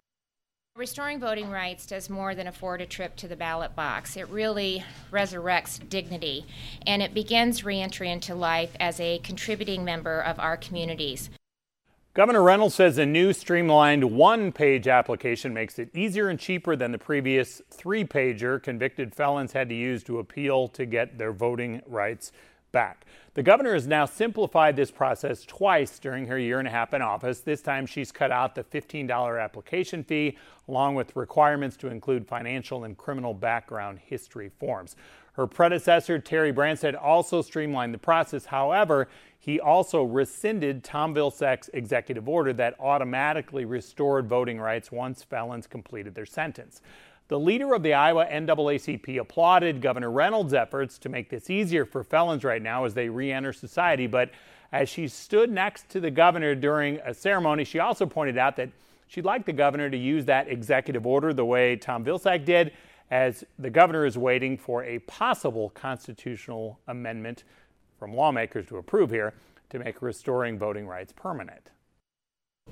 Restoring 0.75 1.19
voting 1.19 1.49
rights 1.49 1.85
does 1.85 2.09
more 2.09 2.33
than 2.33 2.47
afford 2.47 2.79
a 2.79 2.85
trip 2.85 3.17
to 3.17 3.27
the 3.27 3.35
ballot 3.35 3.75
box. 3.75 4.15
It 4.15 4.29
really 4.29 4.85
resurrects 5.11 5.87
dignity, 5.89 6.45
and 6.87 7.01
it 7.01 7.13
begins 7.13 7.65
reentry 7.65 8.09
into 8.09 8.33
life 8.33 8.71
as 8.79 8.97
a 9.01 9.17
contributing 9.19 9.83
member 9.83 10.21
of 10.21 10.39
our 10.39 10.55
communities. 10.55 11.29
Governor 12.19 12.43
Reynolds 12.43 12.75
says 12.75 12.97
a 12.97 13.05
new 13.05 13.31
streamlined 13.31 14.03
one 14.03 14.51
page 14.51 14.89
application 14.89 15.53
makes 15.53 15.79
it 15.79 15.95
easier 15.95 16.27
and 16.27 16.37
cheaper 16.37 16.75
than 16.75 16.91
the 16.91 16.97
previous 16.97 17.61
three 17.71 18.03
pager 18.03 18.61
convicted 18.61 19.15
felons 19.15 19.53
had 19.53 19.69
to 19.69 19.75
use 19.75 20.03
to 20.03 20.19
appeal 20.19 20.67
to 20.67 20.85
get 20.85 21.17
their 21.17 21.31
voting 21.31 21.81
rights 21.87 22.33
back. 22.71 23.05
The 23.33 23.43
governor 23.43 23.73
has 23.73 23.87
now 23.87 24.05
simplified 24.05 24.75
this 24.75 24.91
process 24.91 25.45
twice 25.45 25.99
during 25.99 26.27
her 26.27 26.37
year 26.37 26.59
and 26.59 26.67
a 26.67 26.71
half 26.71 26.93
in 26.93 27.01
office. 27.01 27.41
This 27.41 27.61
time 27.61 27.85
she's 27.85 28.11
cut 28.11 28.31
out 28.31 28.55
the 28.55 28.63
$15 28.63 29.41
application 29.41 30.03
fee, 30.03 30.37
along 30.67 30.95
with 30.95 31.15
requirements 31.15 31.77
to 31.77 31.87
include 31.87 32.27
financial 32.27 32.83
and 32.83 32.97
criminal 32.97 33.33
background 33.33 33.99
history 33.99 34.49
forms. 34.59 34.95
Her 35.33 35.47
predecessor, 35.47 36.19
Terry 36.19 36.51
Branstad, 36.51 37.01
also 37.01 37.41
streamlined 37.41 37.93
the 37.93 37.99
process. 37.99 38.45
However, 38.45 39.07
he 39.37 39.57
also 39.57 40.03
rescinded 40.03 40.83
Tom 40.83 41.15
Vilsack's 41.15 41.69
executive 41.73 42.27
order 42.27 42.51
that 42.53 42.77
automatically 42.77 43.63
restored 43.63 44.27
voting 44.27 44.59
rights 44.59 44.91
once 44.91 45.23
felons 45.23 45.65
completed 45.65 46.13
their 46.13 46.25
sentence. 46.25 46.81
The 47.29 47.39
leader 47.39 47.75
of 47.75 47.83
the 47.83 47.93
Iowa 47.93 48.25
NAACP 48.25 49.19
applauded 49.19 49.83
Governor 49.83 50.09
Reynolds' 50.09 50.51
efforts 50.51 50.97
to 50.97 51.09
make 51.09 51.29
this 51.29 51.51
easier 51.51 51.85
for 51.85 52.03
felons 52.03 52.43
right 52.43 52.61
now 52.61 52.85
as 52.85 52.95
they 52.95 53.07
re 53.07 53.31
enter 53.31 53.53
society. 53.53 54.07
But 54.07 54.31
as 54.71 54.89
she 54.89 55.07
stood 55.07 55.51
next 55.51 55.89
to 55.89 55.99
the 55.99 56.09
governor 56.09 56.55
during 56.55 56.97
a 57.05 57.13
ceremony, 57.13 57.65
she 57.65 57.77
also 57.77 58.07
pointed 58.07 58.39
out 58.39 58.55
that 58.55 58.71
she'd 59.07 59.25
like 59.25 59.45
the 59.45 59.53
governor 59.53 59.91
to 59.91 59.97
use 59.97 60.25
that 60.25 60.47
executive 60.47 61.05
order 61.05 61.31
the 61.31 61.45
way 61.45 61.75
Tom 61.75 62.03
Vilsack 62.03 62.45
did, 62.45 62.71
as 63.11 63.43
the 63.59 63.69
governor 63.69 64.07
is 64.07 64.17
waiting 64.17 64.57
for 64.57 64.83
a 64.83 64.97
possible 64.99 65.69
constitutional 65.69 66.79
amendment 66.87 67.43
from 67.99 68.11
lawmakers 68.11 68.65
to 68.65 68.77
approve 68.77 69.11
here 69.11 69.35
to 69.69 69.77
make 69.77 70.01
restoring 70.01 70.57
voting 70.57 70.87
rights 70.87 71.13
permanent. 71.15 71.69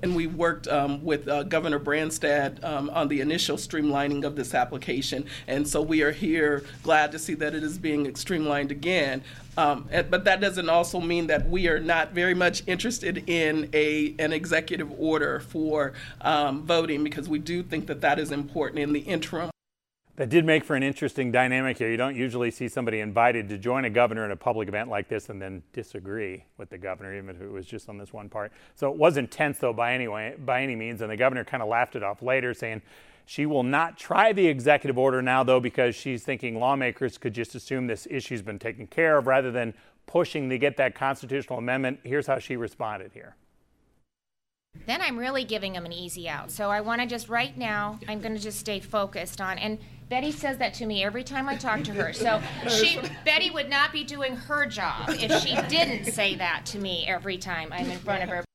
And 0.02 0.14
we 0.14 0.26
worked 0.26 0.68
um, 0.68 1.04
with 1.04 1.28
uh, 1.28 1.42
Governor 1.44 1.80
Branstad 1.80 2.62
um, 2.64 2.90
on 2.90 3.08
the 3.08 3.20
initial 3.20 3.56
streamlining 3.56 4.24
of 4.24 4.36
this 4.36 4.54
application. 4.54 5.26
And 5.46 5.66
so 5.66 5.80
we 5.82 6.02
are 6.02 6.12
here 6.12 6.64
glad 6.82 7.12
to 7.12 7.18
see 7.18 7.34
that 7.34 7.54
it 7.54 7.62
is 7.62 7.78
being 7.78 8.14
streamlined 8.14 8.70
again. 8.70 9.22
Um, 9.56 9.88
but 10.08 10.24
that 10.24 10.40
doesn't 10.40 10.68
also 10.68 11.00
mean 11.00 11.26
that 11.26 11.48
we 11.48 11.66
are 11.66 11.80
not 11.80 12.12
very 12.12 12.34
much 12.34 12.62
interested 12.68 13.28
in 13.28 13.68
a, 13.72 14.14
an 14.20 14.32
executive 14.32 14.92
order 15.00 15.40
for 15.40 15.94
um, 16.20 16.64
voting 16.64 17.02
because 17.02 17.28
we 17.28 17.40
do 17.40 17.64
think 17.64 17.88
that 17.88 18.00
that 18.02 18.20
is 18.20 18.30
important 18.30 18.78
in 18.78 18.92
the 18.92 19.00
interim. 19.00 19.50
That 20.18 20.30
did 20.30 20.44
make 20.44 20.64
for 20.64 20.74
an 20.74 20.82
interesting 20.82 21.30
dynamic 21.30 21.78
here. 21.78 21.88
You 21.88 21.96
don't 21.96 22.16
usually 22.16 22.50
see 22.50 22.66
somebody 22.66 22.98
invited 22.98 23.48
to 23.50 23.56
join 23.56 23.84
a 23.84 23.90
governor 23.90 24.24
in 24.24 24.32
a 24.32 24.36
public 24.36 24.66
event 24.66 24.90
like 24.90 25.08
this 25.08 25.28
and 25.28 25.40
then 25.40 25.62
disagree 25.72 26.44
with 26.56 26.70
the 26.70 26.76
governor, 26.76 27.16
even 27.16 27.36
if 27.36 27.40
it 27.40 27.48
was 27.48 27.66
just 27.66 27.88
on 27.88 27.98
this 27.98 28.12
one 28.12 28.28
part. 28.28 28.50
So 28.74 28.90
it 28.90 28.96
wasn't 28.96 29.30
tense 29.30 29.58
though 29.58 29.72
by 29.72 29.94
any 29.94 30.08
way, 30.08 30.34
by 30.36 30.64
any 30.64 30.74
means, 30.74 31.02
and 31.02 31.10
the 31.12 31.16
governor 31.16 31.44
kind 31.44 31.62
of 31.62 31.68
laughed 31.68 31.94
it 31.94 32.02
off 32.02 32.20
later, 32.20 32.52
saying 32.52 32.82
she 33.26 33.46
will 33.46 33.62
not 33.62 33.96
try 33.96 34.32
the 34.32 34.48
executive 34.48 34.98
order 34.98 35.22
now 35.22 35.44
though 35.44 35.60
because 35.60 35.94
she's 35.94 36.24
thinking 36.24 36.58
lawmakers 36.58 37.16
could 37.16 37.32
just 37.32 37.54
assume 37.54 37.86
this 37.86 38.08
issue's 38.10 38.42
been 38.42 38.58
taken 38.58 38.88
care 38.88 39.18
of 39.18 39.28
rather 39.28 39.52
than 39.52 39.72
pushing 40.06 40.50
to 40.50 40.58
get 40.58 40.76
that 40.78 40.96
constitutional 40.96 41.60
amendment. 41.60 42.00
Here's 42.02 42.26
how 42.26 42.40
she 42.40 42.56
responded 42.56 43.12
here. 43.14 43.36
Then 44.88 45.02
I'm 45.02 45.18
really 45.18 45.44
giving 45.44 45.74
them 45.74 45.84
an 45.84 45.92
easy 45.92 46.30
out. 46.30 46.50
So 46.50 46.70
I 46.70 46.80
want 46.80 47.02
to 47.02 47.06
just 47.06 47.28
right 47.28 47.54
now, 47.58 48.00
I'm 48.08 48.22
going 48.22 48.34
to 48.34 48.40
just 48.40 48.58
stay 48.58 48.80
focused 48.80 49.38
on. 49.38 49.58
And 49.58 49.78
Betty 50.08 50.32
says 50.32 50.56
that 50.56 50.72
to 50.74 50.86
me 50.86 51.04
every 51.04 51.22
time 51.22 51.46
I 51.46 51.56
talk 51.56 51.84
to 51.84 51.92
her. 51.92 52.14
So 52.14 52.40
she, 52.70 52.98
Betty 53.22 53.50
would 53.50 53.68
not 53.68 53.92
be 53.92 54.02
doing 54.02 54.34
her 54.34 54.64
job 54.64 55.10
if 55.10 55.42
she 55.42 55.54
didn't 55.68 56.10
say 56.10 56.36
that 56.36 56.64
to 56.66 56.78
me 56.78 57.04
every 57.06 57.36
time 57.36 57.70
I'm 57.70 57.90
in 57.90 57.98
front 57.98 58.22
of 58.22 58.30
her. 58.30 58.47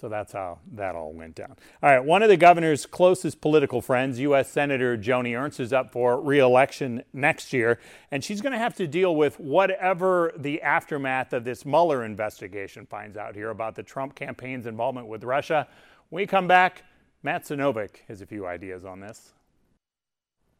So 0.00 0.08
that's 0.08 0.32
how 0.32 0.60
that 0.72 0.94
all 0.94 1.12
went 1.12 1.34
down. 1.34 1.56
All 1.82 1.90
right, 1.90 2.02
one 2.02 2.22
of 2.22 2.30
the 2.30 2.38
governor's 2.38 2.86
closest 2.86 3.42
political 3.42 3.82
friends, 3.82 4.18
U.S. 4.20 4.50
Senator 4.50 4.96
Joni 4.96 5.38
Ernst, 5.38 5.60
is 5.60 5.74
up 5.74 5.92
for 5.92 6.18
reelection 6.18 7.04
next 7.12 7.52
year, 7.52 7.78
and 8.10 8.24
she's 8.24 8.40
going 8.40 8.52
to 8.52 8.58
have 8.58 8.74
to 8.76 8.86
deal 8.86 9.14
with 9.14 9.38
whatever 9.38 10.32
the 10.38 10.62
aftermath 10.62 11.34
of 11.34 11.44
this 11.44 11.66
Mueller 11.66 12.02
investigation 12.02 12.86
finds 12.86 13.18
out 13.18 13.34
here 13.34 13.50
about 13.50 13.74
the 13.74 13.82
Trump 13.82 14.14
campaign's 14.14 14.64
involvement 14.64 15.06
with 15.06 15.22
Russia. 15.22 15.68
When 16.08 16.22
we 16.22 16.26
come 16.26 16.48
back, 16.48 16.82
Matt 17.22 17.44
Sinovic 17.44 18.06
has 18.08 18.22
a 18.22 18.26
few 18.26 18.46
ideas 18.46 18.86
on 18.86 19.00
this. 19.00 19.34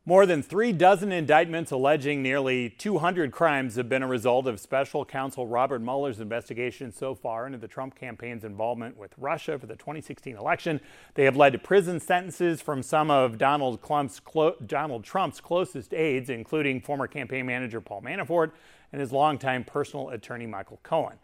More 0.07 0.25
than 0.25 0.43
three 0.43 0.73
dozen 0.73 1.13
indictments 1.13 1.71
alleging 1.71 2.23
nearly 2.23 2.71
200 2.71 3.33
crimes 3.33 3.77
have 3.77 3.91
been 3.91 4.03
a 4.03 4.09
result 4.09 4.47
of 4.47 4.59
special 4.59 5.05
counsel 5.05 5.47
Robert 5.47 5.83
Mueller's 5.83 6.21
investigation 6.21 6.91
so 6.91 7.15
far 7.15 7.45
into 7.45 7.59
the 7.59 7.69
Trump 7.69 7.95
campaign's 7.95 8.43
involvement 8.43 8.97
with 8.97 9.13
Russia 9.19 9.59
for 9.59 9.67
the 9.67 9.77
2016 9.77 10.37
election. 10.37 10.81
They 11.15 11.25
have 11.25 11.37
led 11.37 11.53
to 11.53 11.59
prison 11.59 12.01
sentences 12.01 12.63
from 12.63 12.83
some 12.83 13.11
of 13.11 13.37
Donald 13.37 13.85
Trump's, 13.85 14.21
clo- 14.21 14.57
Donald 14.67 15.05
Trump's 15.05 15.39
closest 15.39 15.93
aides, 15.93 16.31
including 16.31 16.81
former 16.81 17.07
campaign 17.07 17.45
manager 17.45 17.83
Paul 17.83 18.01
Manafort 18.01 18.53
and 18.95 19.03
his 19.03 19.13
longtime 19.13 19.65
personal 19.65 20.09
attorney 20.09 20.47
Michael 20.47 20.81
Cohen. 20.83 21.19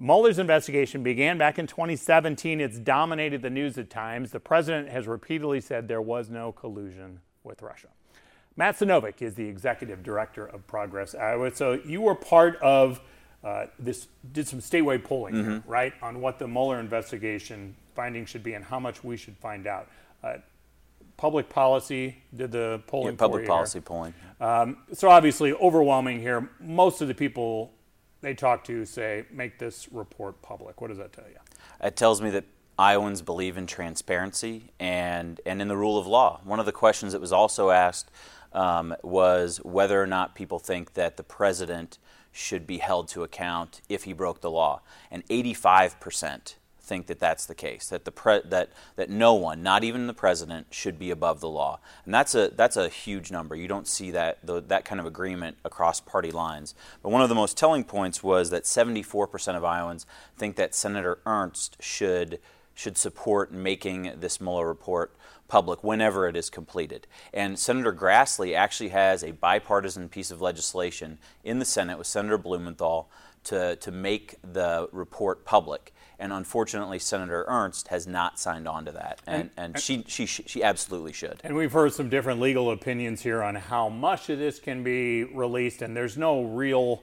Mueller's 0.00 0.38
investigation 0.38 1.02
began 1.02 1.36
back 1.36 1.58
in 1.58 1.66
2017. 1.66 2.58
It's 2.62 2.78
dominated 2.78 3.42
the 3.42 3.50
news 3.50 3.76
at 3.76 3.90
times. 3.90 4.30
The 4.30 4.40
president 4.40 4.88
has 4.88 5.06
repeatedly 5.06 5.60
said 5.60 5.88
there 5.88 6.00
was 6.00 6.30
no 6.30 6.52
collusion 6.52 7.20
with 7.44 7.60
Russia. 7.60 7.88
Matt 8.56 8.76
Sinovic 8.76 9.20
is 9.20 9.34
the 9.34 9.46
executive 9.46 10.02
director 10.02 10.46
of 10.46 10.66
Progress 10.66 11.14
Iowa. 11.14 11.54
So 11.54 11.80
you 11.84 12.00
were 12.00 12.14
part 12.14 12.56
of 12.62 13.00
uh, 13.42 13.66
this, 13.78 14.08
did 14.32 14.46
some 14.46 14.60
statewide 14.60 15.04
polling, 15.04 15.34
here, 15.34 15.62
right, 15.66 15.92
on 16.00 16.20
what 16.20 16.38
the 16.38 16.48
Mueller 16.48 16.80
investigation 16.80 17.74
findings 17.94 18.30
should 18.30 18.42
be 18.42 18.54
and 18.54 18.64
how 18.64 18.78
much 18.80 19.04
we 19.04 19.16
should 19.16 19.36
find 19.36 19.66
out. 19.66 19.88
Uh, 20.22 20.36
public 21.16 21.48
policy 21.48 22.22
did 22.34 22.52
the 22.52 22.80
polling. 22.86 23.14
Yeah, 23.14 23.18
public 23.18 23.46
policy 23.46 23.78
here. 23.78 23.82
polling. 23.82 24.14
Um, 24.40 24.78
so 24.92 25.08
obviously 25.10 25.52
overwhelming 25.52 26.20
here. 26.20 26.48
Most 26.60 27.00
of 27.00 27.08
the 27.08 27.14
people 27.14 27.72
they 28.20 28.34
talk 28.34 28.64
to 28.64 28.86
say 28.86 29.26
make 29.30 29.58
this 29.58 29.92
report 29.92 30.40
public. 30.40 30.80
What 30.80 30.88
does 30.88 30.98
that 30.98 31.12
tell 31.12 31.26
you? 31.28 31.36
It 31.82 31.94
tells 31.94 32.22
me 32.22 32.30
that 32.30 32.44
Iowans 32.78 33.22
believe 33.22 33.56
in 33.56 33.66
transparency 33.66 34.70
and, 34.80 35.40
and 35.44 35.60
in 35.60 35.68
the 35.68 35.76
rule 35.76 35.98
of 35.98 36.06
law. 36.06 36.40
One 36.42 36.58
of 36.58 36.66
the 36.66 36.72
questions 36.72 37.12
that 37.12 37.20
was 37.20 37.32
also 37.32 37.70
asked 37.70 38.10
um, 38.54 38.94
was 39.02 39.58
whether 39.58 40.00
or 40.00 40.06
not 40.06 40.34
people 40.34 40.58
think 40.58 40.94
that 40.94 41.16
the 41.16 41.22
president 41.22 41.98
should 42.32 42.66
be 42.66 42.78
held 42.78 43.08
to 43.08 43.22
account 43.22 43.80
if 43.88 44.04
he 44.04 44.12
broke 44.12 44.40
the 44.40 44.50
law. 44.50 44.80
And 45.10 45.26
85% 45.28 46.54
think 46.84 47.06
that 47.06 47.18
that's 47.18 47.46
the 47.46 47.54
case. 47.54 47.88
That 47.88 48.04
the 48.04 48.12
pre- 48.12 48.42
that 48.44 48.70
that 48.96 49.10
no 49.10 49.34
one, 49.34 49.62
not 49.62 49.82
even 49.84 50.06
the 50.06 50.14
president, 50.14 50.66
should 50.70 50.98
be 50.98 51.10
above 51.10 51.40
the 51.40 51.48
law, 51.48 51.80
and 52.04 52.14
that's 52.14 52.34
a 52.34 52.50
that's 52.54 52.76
a 52.76 52.88
huge 52.88 53.30
number. 53.30 53.56
You 53.56 53.68
don't 53.68 53.88
see 53.88 54.10
that 54.12 54.44
the, 54.44 54.60
that 54.60 54.84
kind 54.84 55.00
of 55.00 55.06
agreement 55.06 55.56
across 55.64 56.00
party 56.00 56.30
lines. 56.30 56.74
But 57.02 57.08
one 57.08 57.22
of 57.22 57.28
the 57.28 57.34
most 57.34 57.56
telling 57.56 57.84
points 57.84 58.22
was 58.22 58.50
that 58.50 58.64
74% 58.64 59.56
of 59.56 59.64
Iowans 59.64 60.06
think 60.36 60.56
that 60.56 60.74
Senator 60.74 61.18
Ernst 61.26 61.76
should 61.80 62.38
should 62.74 62.98
support 62.98 63.52
making 63.52 64.12
this 64.18 64.40
Mueller 64.40 64.66
report 64.66 65.16
public 65.48 65.84
whenever 65.84 66.28
it 66.28 66.36
is 66.36 66.50
completed. 66.50 67.06
And 67.32 67.58
Senator 67.58 67.92
Grassley 67.92 68.54
actually 68.54 68.90
has 68.90 69.22
a 69.22 69.32
bipartisan 69.32 70.08
piece 70.08 70.30
of 70.30 70.40
legislation 70.40 71.18
in 71.42 71.58
the 71.58 71.64
Senate 71.64 71.98
with 71.98 72.06
Senator 72.06 72.38
Blumenthal 72.38 73.10
to, 73.44 73.76
to 73.76 73.90
make 73.90 74.36
the 74.42 74.88
report 74.92 75.44
public. 75.44 75.92
And 76.18 76.32
unfortunately, 76.32 76.98
Senator 76.98 77.44
Ernst 77.48 77.88
has 77.88 78.06
not 78.06 78.38
signed 78.38 78.66
on 78.66 78.84
to 78.86 78.92
that. 78.92 79.20
And, 79.26 79.42
and, 79.42 79.50
and 79.58 79.76
uh, 79.76 79.80
she, 79.80 80.04
she, 80.06 80.26
she 80.26 80.62
absolutely 80.62 81.12
should. 81.12 81.40
And 81.44 81.54
we've 81.54 81.72
heard 81.72 81.92
some 81.92 82.08
different 82.08 82.40
legal 82.40 82.70
opinions 82.70 83.22
here 83.22 83.42
on 83.42 83.54
how 83.56 83.88
much 83.88 84.30
of 84.30 84.38
this 84.38 84.58
can 84.58 84.82
be 84.82 85.24
released, 85.24 85.82
and 85.82 85.96
there's 85.96 86.16
no 86.16 86.42
real 86.42 87.02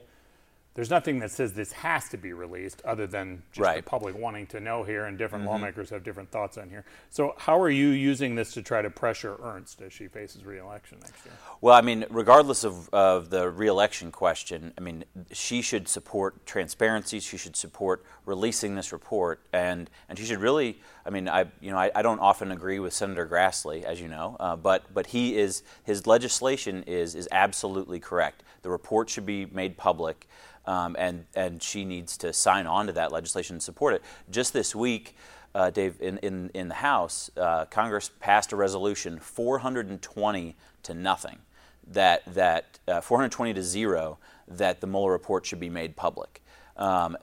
there's 0.74 0.88
nothing 0.88 1.18
that 1.18 1.30
says 1.30 1.52
this 1.52 1.72
has 1.72 2.08
to 2.08 2.16
be 2.16 2.32
released 2.32 2.80
other 2.82 3.06
than 3.06 3.42
just 3.52 3.62
right. 3.62 3.84
the 3.84 3.90
public 3.90 4.16
wanting 4.16 4.46
to 4.48 4.60
know 4.60 4.82
here, 4.82 5.04
and 5.04 5.18
different 5.18 5.44
mm-hmm. 5.44 5.52
lawmakers 5.52 5.90
have 5.90 6.02
different 6.02 6.30
thoughts 6.30 6.56
on 6.56 6.70
here. 6.70 6.84
So, 7.10 7.34
how 7.36 7.60
are 7.60 7.68
you 7.68 7.88
using 7.88 8.34
this 8.36 8.52
to 8.54 8.62
try 8.62 8.80
to 8.80 8.88
pressure 8.88 9.36
Ernst 9.42 9.82
as 9.82 9.92
she 9.92 10.08
faces 10.08 10.46
reelection 10.46 10.98
next 11.00 11.26
year? 11.26 11.34
Well, 11.60 11.74
I 11.74 11.82
mean, 11.82 12.06
regardless 12.08 12.64
of, 12.64 12.88
of 12.94 13.28
the 13.28 13.50
reelection 13.50 14.10
question, 14.10 14.72
I 14.78 14.80
mean, 14.80 15.04
she 15.30 15.60
should 15.60 15.88
support 15.88 16.46
transparency. 16.46 17.20
She 17.20 17.36
should 17.36 17.56
support 17.56 18.02
releasing 18.24 18.74
this 18.74 18.92
report, 18.92 19.40
and 19.52 19.90
and 20.08 20.18
she 20.18 20.24
should 20.24 20.40
really. 20.40 20.80
I 21.04 21.10
mean, 21.10 21.28
I 21.28 21.46
you 21.60 21.70
know 21.70 21.76
I, 21.76 21.90
I 21.94 22.00
don't 22.00 22.20
often 22.20 22.50
agree 22.50 22.78
with 22.78 22.94
Senator 22.94 23.26
Grassley, 23.26 23.82
as 23.82 24.00
you 24.00 24.08
know, 24.08 24.36
uh, 24.40 24.56
but 24.56 24.84
but 24.94 25.08
he 25.08 25.36
is 25.36 25.62
his 25.84 26.06
legislation 26.06 26.82
is 26.86 27.14
is 27.14 27.28
absolutely 27.30 28.00
correct. 28.00 28.42
The 28.62 28.70
report 28.70 29.10
should 29.10 29.26
be 29.26 29.44
made 29.46 29.76
public 29.76 30.28
um, 30.66 30.96
and 30.98 31.24
and 31.34 31.62
she 31.62 31.84
needs 31.84 32.16
to 32.18 32.32
sign 32.32 32.66
on 32.66 32.86
to 32.86 32.92
that 32.92 33.12
legislation 33.12 33.54
and 33.54 33.62
support 33.62 33.94
it. 33.94 34.02
Just 34.30 34.52
this 34.52 34.74
week, 34.74 35.16
uh, 35.54 35.70
Dave, 35.70 36.00
in, 36.00 36.18
in, 36.18 36.50
in 36.54 36.68
the 36.68 36.74
House, 36.74 37.30
uh, 37.36 37.66
Congress 37.66 38.10
passed 38.20 38.52
a 38.52 38.56
resolution 38.56 39.18
420 39.18 40.56
to 40.84 40.94
nothing, 40.94 41.38
that 41.86 42.22
that 42.34 42.78
uh, 42.88 43.00
420 43.00 43.54
to 43.54 43.62
zero, 43.62 44.18
that 44.48 44.80
the 44.80 44.86
Mueller 44.86 45.12
report 45.12 45.46
should 45.46 45.60
be 45.60 45.70
made 45.70 45.96
public. 45.96 46.42
Um, 46.76 47.18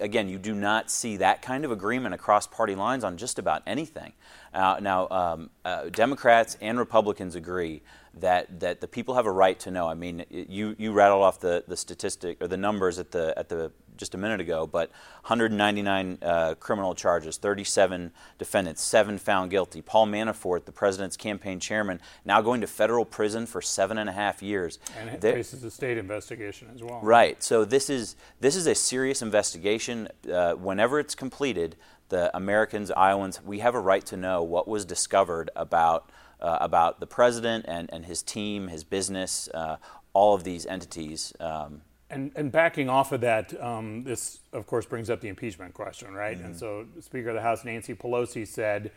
again, 0.00 0.28
you 0.28 0.38
do 0.38 0.54
not 0.54 0.90
see 0.90 1.16
that 1.16 1.42
kind 1.42 1.64
of 1.64 1.72
agreement 1.72 2.14
across 2.14 2.46
party 2.46 2.76
lines 2.76 3.02
on 3.02 3.16
just 3.16 3.38
about 3.38 3.62
anything. 3.66 4.12
Uh, 4.54 4.78
now, 4.80 5.08
um, 5.08 5.50
uh, 5.64 5.88
Democrats 5.88 6.56
and 6.60 6.78
Republicans 6.78 7.34
agree 7.34 7.82
that 8.14 8.60
that 8.60 8.80
the 8.80 8.88
people 8.88 9.14
have 9.14 9.26
a 9.26 9.32
right 9.32 9.58
to 9.60 9.70
know. 9.70 9.88
I 9.88 9.94
mean, 9.94 10.24
you 10.30 10.74
you 10.78 10.92
rattled 10.92 11.22
off 11.22 11.40
the, 11.40 11.64
the 11.66 11.76
statistic 11.76 12.38
or 12.40 12.48
the 12.48 12.56
numbers 12.56 12.98
at 12.98 13.12
the 13.12 13.36
at 13.38 13.48
the 13.48 13.72
just 14.00 14.14
a 14.14 14.18
minute 14.18 14.40
ago, 14.40 14.66
but 14.66 14.90
199 15.22 16.18
uh, 16.22 16.54
criminal 16.54 16.94
charges, 16.94 17.36
37 17.36 18.10
defendants, 18.38 18.82
seven 18.82 19.18
found 19.18 19.50
guilty. 19.50 19.82
Paul 19.82 20.06
Manafort, 20.06 20.64
the 20.64 20.72
president's 20.72 21.18
campaign 21.18 21.60
chairman, 21.60 22.00
now 22.24 22.40
going 22.40 22.62
to 22.62 22.66
federal 22.66 23.04
prison 23.04 23.44
for 23.44 23.60
seven 23.60 23.98
and 23.98 24.08
a 24.08 24.12
half 24.12 24.42
years. 24.42 24.78
And 24.98 25.10
it 25.10 25.20
faces 25.20 25.62
a 25.64 25.70
state 25.70 25.98
investigation 25.98 26.68
as 26.74 26.82
well. 26.82 27.00
Right. 27.02 27.42
So 27.42 27.64
this 27.64 27.90
is 27.90 28.16
this 28.40 28.56
is 28.56 28.66
a 28.66 28.74
serious 28.74 29.20
investigation. 29.22 30.08
Uh, 30.32 30.54
whenever 30.54 30.98
it's 30.98 31.14
completed, 31.14 31.76
the 32.10 32.34
Americans, 32.36 32.90
Iowans, 32.90 33.42
we 33.42 33.60
have 33.60 33.74
a 33.74 33.80
right 33.80 34.04
to 34.06 34.16
know 34.16 34.42
what 34.42 34.68
was 34.68 34.84
discovered 34.84 35.50
about 35.56 36.10
uh, 36.40 36.58
about 36.60 37.00
the 37.00 37.06
president 37.06 37.66
and, 37.68 37.90
and 37.92 38.06
his 38.06 38.22
team, 38.22 38.68
his 38.68 38.82
business, 38.82 39.48
uh, 39.52 39.76
all 40.14 40.34
of 40.34 40.42
these 40.42 40.64
entities. 40.64 41.34
Um, 41.38 41.82
and, 42.08 42.32
and, 42.34 42.50
backing 42.50 42.88
off 42.88 43.12
of 43.12 43.20
that, 43.20 43.60
um, 43.62 44.04
this 44.04 44.40
of 44.52 44.66
course 44.66 44.86
brings 44.86 45.10
up 45.10 45.20
the 45.20 45.28
impeachment 45.28 45.74
question, 45.74 46.14
right? 46.14 46.36
Mm-hmm. 46.36 46.46
And 46.46 46.56
so, 46.56 46.86
Speaker 47.00 47.28
of 47.28 47.34
the 47.34 47.42
House 47.42 47.64
Nancy 47.64 47.94
Pelosi 47.94 48.46
said 48.46 48.90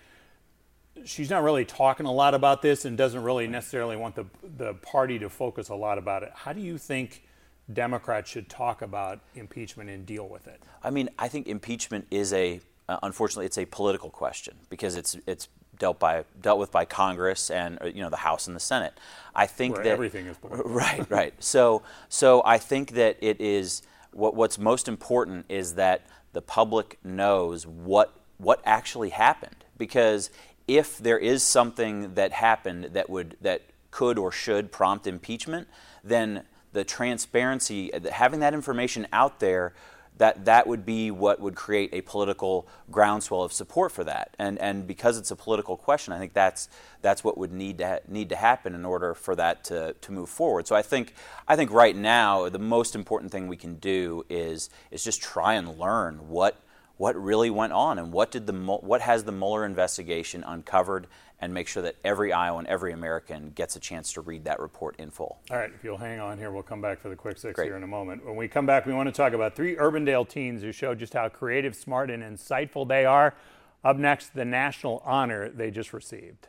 she's 1.05 1.29
not 1.29 1.43
really 1.43 1.65
talking 1.65 2.05
a 2.05 2.11
lot 2.11 2.33
about 2.33 2.61
this 2.61 2.85
and 2.85 2.97
doesn't 2.97 3.23
really 3.23 3.47
necessarily 3.47 3.97
want 3.97 4.15
the 4.15 4.25
the 4.57 4.73
party 4.75 5.19
to 5.19 5.29
focus 5.29 5.69
a 5.69 5.75
lot 5.75 5.97
about 5.97 6.23
it. 6.23 6.31
How 6.33 6.53
do 6.53 6.61
you 6.61 6.77
think? 6.77 7.23
Democrats 7.71 8.29
should 8.29 8.49
talk 8.49 8.81
about 8.81 9.21
impeachment 9.35 9.89
and 9.89 10.05
deal 10.05 10.27
with 10.27 10.47
it. 10.47 10.61
I 10.83 10.89
mean, 10.89 11.09
I 11.17 11.29
think 11.29 11.47
impeachment 11.47 12.07
is 12.11 12.33
a 12.33 12.59
uh, 12.89 12.97
unfortunately 13.03 13.45
it's 13.45 13.57
a 13.57 13.65
political 13.65 14.09
question 14.09 14.55
because 14.69 14.95
it's 14.95 15.17
it's 15.25 15.47
dealt 15.77 15.99
by 15.99 16.23
dealt 16.41 16.59
with 16.59 16.71
by 16.71 16.85
Congress 16.85 17.49
and 17.49 17.77
uh, 17.81 17.85
you 17.85 18.01
know 18.01 18.09
the 18.09 18.17
House 18.17 18.47
and 18.47 18.55
the 18.55 18.59
Senate. 18.59 18.93
I 19.35 19.47
think 19.47 19.75
Where 19.75 19.83
that 19.83 19.89
everything 19.91 20.27
is 20.27 20.37
political. 20.37 20.71
right, 20.71 21.09
right. 21.09 21.33
So 21.43 21.83
so 22.09 22.41
I 22.45 22.57
think 22.57 22.91
that 22.91 23.17
it 23.21 23.39
is 23.41 23.81
what 24.11 24.35
what's 24.35 24.57
most 24.57 24.87
important 24.87 25.45
is 25.49 25.75
that 25.75 26.05
the 26.33 26.41
public 26.41 26.99
knows 27.03 27.65
what 27.65 28.13
what 28.37 28.61
actually 28.65 29.09
happened 29.09 29.63
because 29.77 30.29
if 30.67 30.97
there 30.97 31.17
is 31.17 31.43
something 31.43 32.15
that 32.15 32.31
happened 32.31 32.85
that 32.93 33.09
would 33.09 33.37
that 33.41 33.61
could 33.91 34.17
or 34.17 34.31
should 34.31 34.71
prompt 34.71 35.07
impeachment, 35.07 35.67
then 36.03 36.43
the 36.73 36.83
transparency 36.83 37.91
having 38.11 38.39
that 38.39 38.53
information 38.53 39.07
out 39.13 39.39
there 39.39 39.73
that 40.17 40.45
that 40.45 40.67
would 40.67 40.85
be 40.85 41.11
what 41.11 41.39
would 41.39 41.55
create 41.55 41.89
a 41.93 42.01
political 42.01 42.67
groundswell 42.91 43.41
of 43.41 43.51
support 43.51 43.91
for 43.91 44.03
that. 44.03 44.35
And 44.37 44.59
and 44.59 44.85
because 44.85 45.17
it's 45.17 45.31
a 45.31 45.35
political 45.35 45.75
question, 45.75 46.13
I 46.13 46.19
think 46.19 46.33
that's 46.33 46.69
that's 47.01 47.23
what 47.23 47.37
would 47.37 47.51
need 47.51 47.79
to 47.79 47.87
ha- 47.87 47.99
need 48.07 48.29
to 48.29 48.35
happen 48.35 48.75
in 48.75 48.85
order 48.85 49.13
for 49.13 49.35
that 49.35 49.63
to, 49.65 49.93
to 49.93 50.11
move 50.11 50.29
forward. 50.29 50.67
So 50.67 50.75
I 50.75 50.81
think 50.81 51.13
I 51.47 51.55
think 51.55 51.71
right 51.71 51.95
now 51.95 52.49
the 52.49 52.59
most 52.59 52.95
important 52.95 53.31
thing 53.31 53.47
we 53.47 53.57
can 53.57 53.75
do 53.75 54.25
is 54.29 54.69
is 54.91 55.03
just 55.03 55.21
try 55.21 55.53
and 55.53 55.79
learn 55.79 56.29
what 56.29 56.59
what 56.97 57.21
really 57.21 57.49
went 57.49 57.73
on 57.73 57.97
and 57.97 58.11
what 58.11 58.31
did 58.31 58.45
the 58.45 58.53
what 58.53 59.01
has 59.01 59.23
the 59.23 59.31
Mueller 59.31 59.65
investigation 59.65 60.43
uncovered 60.43 61.07
and 61.43 61.53
make 61.53 61.67
sure 61.67 61.83
that 61.83 61.97
every 62.05 62.31
Iowan, 62.31 62.65
every 62.67 62.93
American 62.93 63.49
gets 63.49 63.75
a 63.75 63.79
chance 63.79 64.13
to 64.13 64.21
read 64.21 64.45
that 64.45 64.61
report 64.61 64.95
in 64.97 65.11
full. 65.11 65.39
All 65.51 65.57
right, 65.57 65.71
if 65.75 65.83
you'll 65.83 65.97
hang 65.97 66.21
on 66.21 66.37
here, 66.37 66.51
we'll 66.51 66.63
come 66.63 66.81
back 66.81 67.01
for 67.01 67.09
the 67.09 67.17
quick 67.17 67.37
six 67.37 67.55
Great. 67.55 67.65
here 67.65 67.75
in 67.75 67.83
a 67.83 67.87
moment. 67.87 68.25
When 68.25 68.37
we 68.37 68.47
come 68.47 68.65
back, 68.65 68.85
we 68.85 68.93
want 68.93 69.07
to 69.07 69.13
talk 69.13 69.33
about 69.33 69.53
three 69.53 69.75
Urbandale 69.75 70.27
teens 70.27 70.61
who 70.61 70.71
showed 70.71 70.99
just 70.99 71.13
how 71.13 71.27
creative, 71.27 71.75
smart, 71.75 72.09
and 72.09 72.23
insightful 72.23 72.87
they 72.87 73.03
are. 73.03 73.35
Up 73.83 73.97
next, 73.97 74.33
the 74.33 74.45
national 74.45 75.01
honor 75.05 75.49
they 75.49 75.69
just 75.69 75.91
received. 75.91 76.47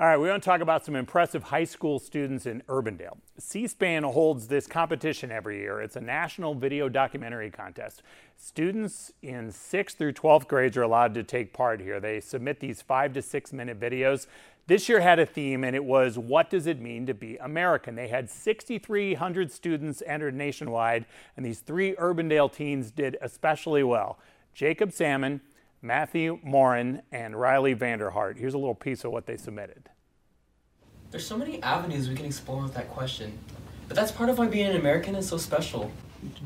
All 0.00 0.06
right, 0.06 0.16
we 0.16 0.28
want 0.28 0.40
to 0.40 0.48
talk 0.48 0.60
about 0.60 0.84
some 0.84 0.94
impressive 0.94 1.42
high 1.42 1.64
school 1.64 1.98
students 1.98 2.46
in 2.46 2.62
Urbandale. 2.68 3.18
C 3.36 3.66
SPAN 3.66 4.04
holds 4.04 4.46
this 4.46 4.68
competition 4.68 5.32
every 5.32 5.58
year. 5.58 5.80
It's 5.80 5.96
a 5.96 6.00
national 6.00 6.54
video 6.54 6.88
documentary 6.88 7.50
contest. 7.50 8.04
Students 8.36 9.10
in 9.22 9.48
6th 9.48 9.96
through 9.96 10.12
12th 10.12 10.46
grades 10.46 10.76
are 10.76 10.82
allowed 10.82 11.14
to 11.14 11.24
take 11.24 11.52
part 11.52 11.80
here. 11.80 11.98
They 11.98 12.20
submit 12.20 12.60
these 12.60 12.80
five 12.80 13.12
to 13.14 13.22
six 13.22 13.52
minute 13.52 13.80
videos. 13.80 14.28
This 14.68 14.88
year 14.88 15.00
had 15.00 15.18
a 15.18 15.26
theme, 15.26 15.64
and 15.64 15.74
it 15.74 15.84
was 15.84 16.16
What 16.16 16.48
Does 16.48 16.68
It 16.68 16.80
Mean 16.80 17.04
to 17.06 17.14
Be 17.14 17.36
American? 17.38 17.96
They 17.96 18.06
had 18.06 18.30
6,300 18.30 19.50
students 19.50 20.00
entered 20.06 20.36
nationwide, 20.36 21.06
and 21.36 21.44
these 21.44 21.58
three 21.58 21.96
Urbandale 21.96 22.52
teens 22.52 22.92
did 22.92 23.16
especially 23.20 23.82
well. 23.82 24.16
Jacob 24.54 24.92
Salmon, 24.92 25.40
Matthew 25.80 26.40
Morin, 26.42 27.02
and 27.12 27.38
Riley 27.38 27.74
Vanderhart. 27.74 28.38
Here's 28.38 28.54
a 28.54 28.58
little 28.58 28.74
piece 28.74 29.04
of 29.04 29.12
what 29.12 29.26
they 29.26 29.36
submitted. 29.36 29.88
There's 31.10 31.26
so 31.26 31.38
many 31.38 31.62
avenues 31.62 32.08
we 32.08 32.16
can 32.16 32.26
explore 32.26 32.62
with 32.62 32.74
that 32.74 32.90
question, 32.90 33.38
but 33.86 33.96
that's 33.96 34.10
part 34.10 34.28
of 34.28 34.38
why 34.38 34.48
being 34.48 34.66
an 34.66 34.76
American 34.76 35.14
is 35.14 35.28
so 35.28 35.36
special. 35.36 35.90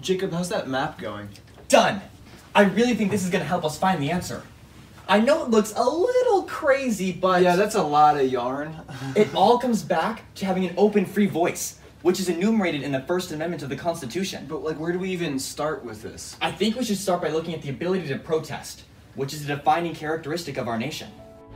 Jacob, 0.00 0.32
how's 0.32 0.50
that 0.50 0.68
map 0.68 0.98
going? 0.98 1.28
Done! 1.68 2.02
I 2.54 2.64
really 2.64 2.94
think 2.94 3.10
this 3.10 3.24
is 3.24 3.30
going 3.30 3.42
to 3.42 3.48
help 3.48 3.64
us 3.64 3.78
find 3.78 4.02
the 4.02 4.10
answer. 4.10 4.42
I 5.08 5.18
know 5.18 5.42
it 5.42 5.50
looks 5.50 5.72
a 5.74 5.82
little 5.82 6.42
crazy, 6.42 7.10
but. 7.10 7.42
Yeah, 7.42 7.56
that's 7.56 7.74
a 7.74 7.82
lot 7.82 8.20
of 8.20 8.30
yarn. 8.30 8.76
it 9.16 9.34
all 9.34 9.58
comes 9.58 9.82
back 9.82 10.32
to 10.36 10.46
having 10.46 10.66
an 10.66 10.74
open, 10.76 11.06
free 11.06 11.26
voice, 11.26 11.78
which 12.02 12.20
is 12.20 12.28
enumerated 12.28 12.82
in 12.82 12.92
the 12.92 13.00
First 13.00 13.32
Amendment 13.32 13.62
of 13.62 13.70
the 13.70 13.76
Constitution. 13.76 14.46
But, 14.46 14.62
like, 14.62 14.78
where 14.78 14.92
do 14.92 14.98
we 14.98 15.10
even 15.10 15.38
start 15.38 15.84
with 15.84 16.02
this? 16.02 16.36
I 16.40 16.52
think 16.52 16.76
we 16.76 16.84
should 16.84 16.98
start 16.98 17.22
by 17.22 17.30
looking 17.30 17.54
at 17.54 17.62
the 17.62 17.70
ability 17.70 18.06
to 18.08 18.18
protest 18.18 18.84
which 19.14 19.33
is 19.35 19.44
a 19.44 19.57
defining 19.57 19.94
characteristic 19.94 20.57
of 20.57 20.68
our 20.68 20.79
nation. 20.79 21.09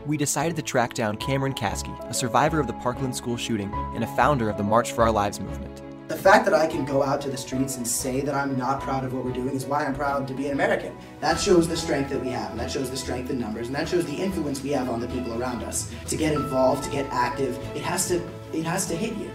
We 0.04 0.16
decided 0.16 0.56
to 0.56 0.62
track 0.62 0.94
down 0.94 1.16
Cameron 1.16 1.54
Kasky, 1.54 1.92
a 2.08 2.14
survivor 2.14 2.60
of 2.60 2.66
the 2.66 2.72
Parkland 2.74 3.16
school 3.16 3.36
shooting 3.36 3.72
and 3.94 4.04
a 4.04 4.16
founder 4.16 4.48
of 4.48 4.56
the 4.56 4.62
March 4.62 4.92
for 4.92 5.02
Our 5.02 5.10
Lives 5.10 5.40
movement. 5.40 5.82
The 6.08 6.16
fact 6.16 6.44
that 6.44 6.54
I 6.54 6.68
can 6.68 6.84
go 6.84 7.02
out 7.02 7.20
to 7.22 7.30
the 7.30 7.36
streets 7.36 7.78
and 7.78 7.86
say 7.86 8.20
that 8.20 8.32
I'm 8.32 8.56
not 8.56 8.80
proud 8.80 9.04
of 9.04 9.12
what 9.12 9.24
we're 9.24 9.32
doing 9.32 9.56
is 9.56 9.66
why 9.66 9.84
I'm 9.84 9.94
proud 9.94 10.28
to 10.28 10.34
be 10.34 10.46
an 10.46 10.52
American. 10.52 10.96
That 11.20 11.40
shows 11.40 11.66
the 11.66 11.76
strength 11.76 12.10
that 12.10 12.22
we 12.22 12.28
have, 12.28 12.52
and 12.52 12.60
that 12.60 12.70
shows 12.70 12.90
the 12.90 12.96
strength 12.96 13.30
in 13.30 13.40
numbers, 13.40 13.66
and 13.66 13.74
that 13.74 13.88
shows 13.88 14.06
the 14.06 14.14
influence 14.14 14.62
we 14.62 14.70
have 14.70 14.88
on 14.88 15.00
the 15.00 15.08
people 15.08 15.42
around 15.42 15.64
us. 15.64 15.92
To 16.06 16.16
get 16.16 16.34
involved, 16.34 16.84
to 16.84 16.90
get 16.90 17.06
active, 17.10 17.58
it 17.74 17.82
has 17.82 18.06
to 18.08 18.22
it 18.52 18.62
has 18.62 18.86
to 18.86 18.94
hit 18.94 19.16
you. 19.16 19.32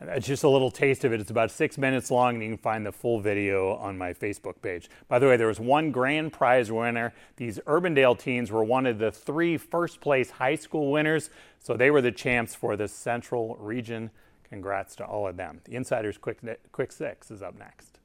That's 0.00 0.26
just 0.28 0.44
a 0.44 0.48
little 0.48 0.70
taste 0.70 1.04
of 1.04 1.12
it. 1.12 1.20
It's 1.20 1.30
about 1.30 1.50
six 1.50 1.76
minutes 1.76 2.10
long, 2.10 2.34
and 2.34 2.42
you 2.44 2.50
can 2.50 2.58
find 2.58 2.86
the 2.86 2.92
full 2.92 3.18
video 3.20 3.74
on 3.74 3.98
my 3.98 4.12
Facebook 4.12 4.62
page. 4.62 4.88
By 5.08 5.18
the 5.18 5.26
way, 5.26 5.36
there 5.36 5.48
was 5.48 5.58
one 5.58 5.90
grand 5.90 6.32
prize 6.32 6.70
winner. 6.70 7.12
These 7.36 7.58
Urbandale 7.66 8.16
teens 8.16 8.52
were 8.52 8.62
one 8.62 8.86
of 8.86 8.98
the 8.98 9.10
three 9.10 9.56
first 9.56 10.00
place 10.00 10.30
high 10.30 10.54
school 10.54 10.92
winners, 10.92 11.30
so 11.58 11.76
they 11.76 11.90
were 11.90 12.00
the 12.00 12.12
champs 12.12 12.54
for 12.54 12.76
the 12.76 12.86
Central 12.86 13.56
region. 13.56 14.10
Congrats 14.48 14.94
to 14.96 15.04
all 15.04 15.26
of 15.26 15.36
them. 15.36 15.60
The 15.64 15.74
Insiders 15.74 16.16
Quick, 16.16 16.38
Quick 16.70 16.92
Six 16.92 17.30
is 17.32 17.42
up 17.42 17.58
next. 17.58 17.98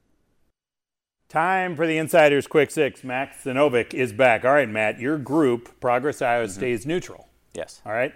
Time 1.28 1.74
for 1.74 1.86
the 1.86 1.96
Insiders 1.96 2.46
Quick 2.46 2.70
Six. 2.70 3.02
Matt 3.04 3.34
Sinovic 3.42 3.94
is 3.94 4.12
back. 4.12 4.44
All 4.44 4.52
right, 4.52 4.68
Matt, 4.68 5.00
your 5.00 5.16
group, 5.18 5.80
Progress 5.80 6.20
Iowa, 6.20 6.46
Mm-hmm. 6.46 6.52
stays 6.54 6.86
neutral. 6.86 7.28
Yes. 7.54 7.80
All 7.86 7.92
right. 7.92 8.12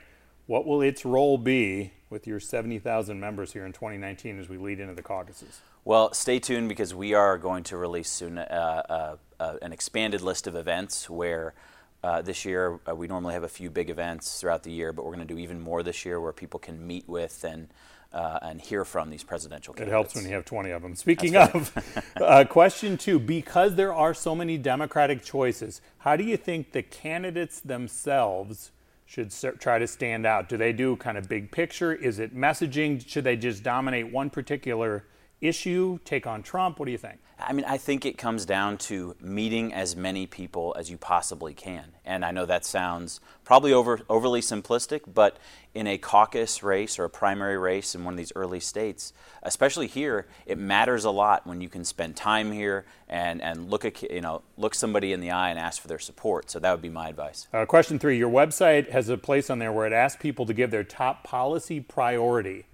What 0.46 0.66
will 0.66 0.82
its 0.82 1.04
role 1.04 1.38
be 1.38 1.92
with 2.10 2.26
your 2.26 2.40
70,000 2.40 3.18
members 3.20 3.52
here 3.52 3.66
in 3.66 3.72
2019 3.72 4.38
as 4.38 4.48
we 4.48 4.56
lead 4.56 4.80
into 4.80 4.94
the 4.94 5.02
caucuses? 5.02 5.60
Well, 5.84 6.12
stay 6.12 6.38
tuned 6.38 6.68
because 6.68 6.94
we 6.94 7.14
are 7.14 7.38
going 7.38 7.64
to 7.64 7.76
release 7.76 8.10
soon 8.10 8.38
uh, 8.38 8.82
uh, 8.88 9.16
uh, 9.40 9.56
an 9.62 9.72
expanded 9.72 10.20
list 10.20 10.46
of 10.46 10.54
events 10.54 11.08
where 11.08 11.54
uh, 12.02 12.22
this 12.22 12.44
year 12.44 12.78
uh, 12.88 12.94
we 12.94 13.08
normally 13.08 13.34
have 13.34 13.42
a 13.42 13.48
few 13.48 13.70
big 13.70 13.90
events 13.90 14.40
throughout 14.40 14.62
the 14.62 14.70
year, 14.70 14.92
but 14.92 15.04
we're 15.04 15.14
going 15.14 15.26
to 15.26 15.34
do 15.34 15.38
even 15.38 15.60
more 15.60 15.82
this 15.82 16.04
year 16.04 16.20
where 16.20 16.32
people 16.32 16.60
can 16.60 16.86
meet 16.86 17.08
with 17.08 17.44
and 17.44 17.68
uh, 18.12 18.38
and 18.40 18.60
hear 18.60 18.84
from 18.84 19.10
these 19.10 19.22
presidential 19.22 19.74
candidates. 19.74 19.90
It 19.90 19.94
helps 19.94 20.14
when 20.14 20.24
you 20.24 20.34
have 20.34 20.44
20 20.44 20.70
of 20.70 20.80
them. 20.80 20.94
Speaking 20.94 21.36
of, 21.36 21.72
uh, 22.16 22.44
question 22.48 22.96
two 22.96 23.18
because 23.18 23.74
there 23.74 23.92
are 23.92 24.14
so 24.14 24.34
many 24.34 24.56
Democratic 24.56 25.22
choices, 25.22 25.80
how 25.98 26.16
do 26.16 26.24
you 26.24 26.36
think 26.36 26.72
the 26.72 26.82
candidates 26.82 27.60
themselves 27.60 28.70
should 29.08 29.32
try 29.58 29.78
to 29.78 29.86
stand 29.86 30.26
out? 30.26 30.50
Do 30.50 30.58
they 30.58 30.72
do 30.74 30.94
kind 30.96 31.16
of 31.16 31.30
big 31.30 31.50
picture? 31.50 31.94
Is 31.94 32.18
it 32.18 32.36
messaging? 32.36 33.08
Should 33.08 33.24
they 33.24 33.36
just 33.36 33.62
dominate 33.62 34.12
one 34.12 34.28
particular 34.28 35.06
issue, 35.40 35.98
take 36.04 36.26
on 36.26 36.42
Trump? 36.42 36.78
What 36.78 36.84
do 36.84 36.92
you 36.92 36.98
think? 36.98 37.18
I 37.40 37.52
mean, 37.52 37.64
I 37.66 37.78
think 37.78 38.04
it 38.04 38.18
comes 38.18 38.44
down 38.44 38.78
to 38.78 39.14
meeting 39.20 39.72
as 39.72 39.94
many 39.94 40.26
people 40.26 40.74
as 40.76 40.90
you 40.90 40.98
possibly 40.98 41.54
can. 41.54 41.84
And 42.04 42.24
I 42.24 42.32
know 42.32 42.46
that 42.46 42.64
sounds 42.64 43.20
probably 43.44 43.72
over, 43.72 44.00
overly 44.08 44.40
simplistic, 44.40 45.02
but 45.06 45.36
in 45.72 45.86
a 45.86 45.98
caucus 45.98 46.64
race 46.64 46.98
or 46.98 47.04
a 47.04 47.10
primary 47.10 47.56
race 47.56 47.94
in 47.94 48.02
one 48.02 48.14
of 48.14 48.18
these 48.18 48.32
early 48.34 48.58
states, 48.58 49.12
especially 49.44 49.86
here, 49.86 50.26
it 50.46 50.58
matters 50.58 51.04
a 51.04 51.10
lot 51.10 51.46
when 51.46 51.60
you 51.60 51.68
can 51.68 51.84
spend 51.84 52.16
time 52.16 52.50
here 52.50 52.84
and, 53.08 53.40
and 53.40 53.70
look 53.70 53.84
at 53.84 54.02
you 54.02 54.20
know 54.20 54.42
look 54.56 54.74
somebody 54.74 55.12
in 55.12 55.20
the 55.20 55.30
eye 55.30 55.50
and 55.50 55.58
ask 55.58 55.80
for 55.80 55.86
their 55.86 55.98
support. 56.00 56.50
So 56.50 56.58
that 56.58 56.72
would 56.72 56.82
be 56.82 56.88
my 56.88 57.08
advice. 57.08 57.46
Uh, 57.52 57.64
question 57.66 58.00
three 58.00 58.18
Your 58.18 58.30
website 58.30 58.90
has 58.90 59.08
a 59.08 59.16
place 59.16 59.48
on 59.48 59.60
there 59.60 59.72
where 59.72 59.86
it 59.86 59.92
asks 59.92 60.20
people 60.20 60.46
to 60.46 60.54
give 60.54 60.72
their 60.72 60.84
top 60.84 61.22
policy 61.22 61.78
priority. 61.80 62.64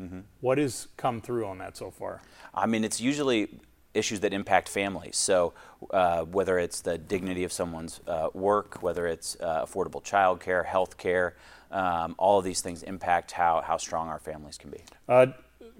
What 0.40 0.56
has 0.58 0.88
come 0.96 1.20
through 1.20 1.46
on 1.46 1.58
that 1.58 1.76
so 1.76 1.90
far? 1.90 2.22
I 2.54 2.66
mean, 2.66 2.84
it's 2.84 3.00
usually 3.00 3.48
issues 3.94 4.20
that 4.20 4.32
impact 4.32 4.68
families. 4.68 5.16
So, 5.16 5.54
uh, 5.90 6.24
whether 6.24 6.58
it's 6.58 6.80
the 6.80 6.98
dignity 6.98 7.44
of 7.44 7.52
someone's 7.52 8.00
uh, 8.06 8.28
work, 8.34 8.82
whether 8.82 9.06
it's 9.06 9.36
uh, 9.40 9.64
affordable 9.64 10.02
child 10.02 10.40
care, 10.40 10.64
health 10.64 10.98
care, 10.98 11.36
um, 11.70 12.14
all 12.18 12.38
of 12.38 12.44
these 12.44 12.60
things 12.60 12.82
impact 12.82 13.32
how, 13.32 13.62
how 13.66 13.76
strong 13.76 14.08
our 14.08 14.18
families 14.18 14.58
can 14.58 14.70
be. 14.70 14.82
Uh, 15.08 15.26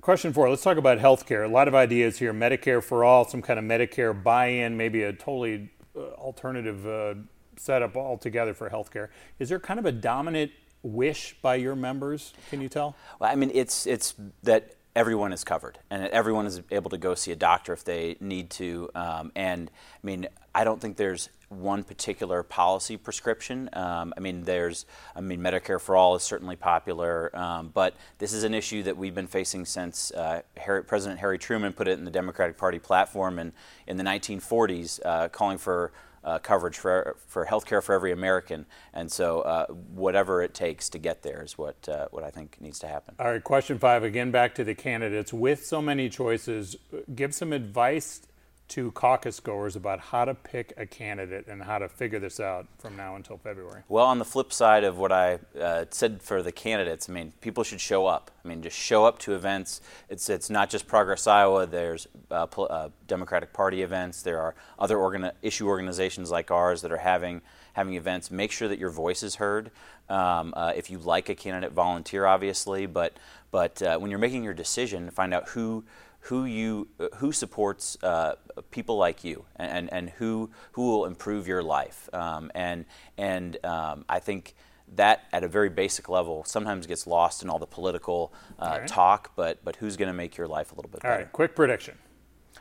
question 0.00 0.32
four 0.32 0.50
let's 0.50 0.62
talk 0.62 0.76
about 0.76 0.98
health 0.98 1.26
care. 1.26 1.44
A 1.44 1.48
lot 1.48 1.68
of 1.68 1.74
ideas 1.74 2.18
here 2.18 2.32
Medicare 2.32 2.82
for 2.82 3.04
all, 3.04 3.24
some 3.24 3.42
kind 3.42 3.58
of 3.58 3.64
Medicare 3.64 4.20
buy 4.20 4.46
in, 4.46 4.76
maybe 4.76 5.02
a 5.02 5.12
totally 5.12 5.70
uh, 5.96 6.00
alternative 6.18 6.86
uh, 6.86 7.14
setup 7.56 7.96
altogether 7.96 8.54
for 8.54 8.68
health 8.68 8.90
care. 8.90 9.10
Is 9.38 9.48
there 9.48 9.60
kind 9.60 9.78
of 9.78 9.86
a 9.86 9.92
dominant 9.92 10.50
wish 10.82 11.36
by 11.40 11.54
your 11.54 11.74
members? 11.74 12.34
Can 12.50 12.60
you 12.60 12.68
tell? 12.68 12.96
Well, 13.18 13.30
I 13.30 13.34
mean, 13.34 13.50
it's 13.54 13.86
it's 13.86 14.14
that 14.42 14.73
everyone 14.96 15.32
is 15.32 15.42
covered 15.42 15.78
and 15.90 16.06
everyone 16.08 16.46
is 16.46 16.62
able 16.70 16.90
to 16.90 16.98
go 16.98 17.14
see 17.14 17.32
a 17.32 17.36
doctor 17.36 17.72
if 17.72 17.84
they 17.84 18.16
need 18.20 18.48
to. 18.50 18.90
Um, 18.94 19.32
and 19.34 19.70
I 19.70 20.06
mean, 20.06 20.28
I 20.54 20.62
don't 20.62 20.80
think 20.80 20.96
there's 20.96 21.30
one 21.48 21.82
particular 21.82 22.42
policy 22.42 22.96
prescription. 22.96 23.68
Um, 23.72 24.14
I 24.16 24.20
mean, 24.20 24.42
there's, 24.42 24.86
I 25.14 25.20
mean, 25.20 25.40
Medicare 25.40 25.80
for 25.80 25.96
all 25.96 26.14
is 26.14 26.22
certainly 26.22 26.56
popular, 26.56 27.36
um, 27.36 27.70
but 27.74 27.94
this 28.18 28.32
is 28.32 28.44
an 28.44 28.54
issue 28.54 28.82
that 28.84 28.96
we've 28.96 29.14
been 29.14 29.26
facing 29.26 29.64
since 29.64 30.12
uh, 30.12 30.42
Harry, 30.56 30.84
President 30.84 31.20
Harry 31.20 31.38
Truman 31.38 31.72
put 31.72 31.88
it 31.88 31.98
in 31.98 32.04
the 32.04 32.10
Democratic 32.10 32.56
Party 32.56 32.78
platform 32.78 33.38
in, 33.38 33.52
in 33.86 33.96
the 33.96 34.04
1940s, 34.04 35.00
uh, 35.04 35.28
calling 35.28 35.58
for 35.58 35.92
uh, 36.24 36.38
coverage 36.38 36.78
for 36.78 37.16
for 37.26 37.44
health 37.44 37.66
care 37.66 37.82
for 37.82 37.94
every 37.94 38.12
American, 38.12 38.66
and 38.92 39.10
so 39.10 39.40
uh, 39.42 39.66
whatever 39.66 40.42
it 40.42 40.54
takes 40.54 40.88
to 40.90 40.98
get 40.98 41.22
there 41.22 41.42
is 41.42 41.58
what 41.58 41.88
uh, 41.88 42.06
what 42.10 42.24
I 42.24 42.30
think 42.30 42.56
needs 42.60 42.78
to 42.80 42.86
happen. 42.86 43.14
All 43.18 43.30
right, 43.30 43.44
question 43.44 43.78
five 43.78 44.02
again 44.02 44.30
back 44.30 44.54
to 44.56 44.64
the 44.64 44.74
candidates. 44.74 45.32
With 45.32 45.64
so 45.64 45.82
many 45.82 46.08
choices, 46.08 46.76
give 47.14 47.34
some 47.34 47.52
advice 47.52 48.22
to 48.66 48.90
caucus 48.92 49.40
goers 49.40 49.76
about 49.76 50.00
how 50.00 50.24
to 50.24 50.34
pick 50.34 50.72
a 50.76 50.86
candidate 50.86 51.46
and 51.48 51.62
how 51.62 51.78
to 51.78 51.88
figure 51.88 52.18
this 52.18 52.40
out 52.40 52.66
from 52.78 52.96
now 52.96 53.14
until 53.14 53.36
February. 53.36 53.82
Well, 53.88 54.06
on 54.06 54.18
the 54.18 54.24
flip 54.24 54.52
side 54.52 54.84
of 54.84 54.96
what 54.98 55.12
I 55.12 55.38
uh, 55.60 55.84
said 55.90 56.22
for 56.22 56.42
the 56.42 56.52
candidates, 56.52 57.08
I 57.08 57.12
mean, 57.12 57.32
people 57.40 57.62
should 57.62 57.80
show 57.80 58.06
up. 58.06 58.30
I 58.44 58.48
mean, 58.48 58.62
just 58.62 58.76
show 58.76 59.04
up 59.04 59.18
to 59.20 59.34
events. 59.34 59.80
It's 60.08 60.28
it's 60.28 60.48
not 60.48 60.70
just 60.70 60.86
Progress 60.86 61.26
Iowa. 61.26 61.66
There's 61.66 62.08
uh, 62.30 62.46
pol- 62.46 62.68
uh, 62.70 62.88
Democratic 63.06 63.52
Party 63.52 63.82
events. 63.82 64.22
There 64.22 64.40
are 64.40 64.54
other 64.78 64.98
issue 65.42 65.68
organizations 65.68 66.30
like 66.30 66.50
ours 66.50 66.82
that 66.82 66.92
are 66.92 66.98
having 66.98 67.42
having 67.74 67.94
events. 67.94 68.30
Make 68.30 68.50
sure 68.50 68.68
that 68.68 68.78
your 68.78 68.90
voice 68.90 69.22
is 69.22 69.36
heard. 69.36 69.70
Um, 70.08 70.52
uh, 70.56 70.72
if 70.74 70.90
you 70.90 70.98
like 70.98 71.28
a 71.28 71.34
candidate, 71.34 71.72
volunteer, 71.72 72.24
obviously. 72.24 72.86
But 72.86 73.16
but 73.50 73.82
uh, 73.82 73.98
when 73.98 74.10
you're 74.10 74.18
making 74.18 74.42
your 74.42 74.54
decision, 74.54 75.10
find 75.10 75.34
out 75.34 75.50
who 75.50 75.84
who 76.24 76.44
you 76.44 76.88
uh, 77.00 77.08
who 77.16 77.32
supports 77.32 77.98
uh, 78.02 78.34
people 78.70 78.96
like 78.96 79.24
you 79.24 79.44
and, 79.56 79.92
and 79.92 80.10
who 80.10 80.50
who 80.72 80.82
will 80.82 81.04
improve 81.06 81.46
your 81.46 81.62
life 81.62 82.08
um, 82.12 82.50
and 82.54 82.84
and 83.18 83.56
um, 83.64 84.04
I 84.08 84.18
think 84.20 84.54
that 84.96 85.24
at 85.32 85.42
a 85.44 85.48
very 85.48 85.68
basic 85.70 86.08
level 86.08 86.44
sometimes 86.44 86.86
gets 86.86 87.06
lost 87.06 87.42
in 87.42 87.50
all 87.50 87.58
the 87.58 87.66
political 87.66 88.32
uh, 88.58 88.64
All 88.64 88.78
right. 88.80 88.86
talk 88.88 89.32
but 89.36 89.64
but 89.64 89.76
who's 89.76 89.96
going 89.96 90.08
to 90.08 90.14
make 90.14 90.36
your 90.36 90.46
life 90.46 90.72
a 90.72 90.74
little 90.74 90.90
bit 90.90 91.04
All 91.04 91.10
better 91.10 91.22
right, 91.24 91.32
quick 91.32 91.54
prediction. 91.54 91.96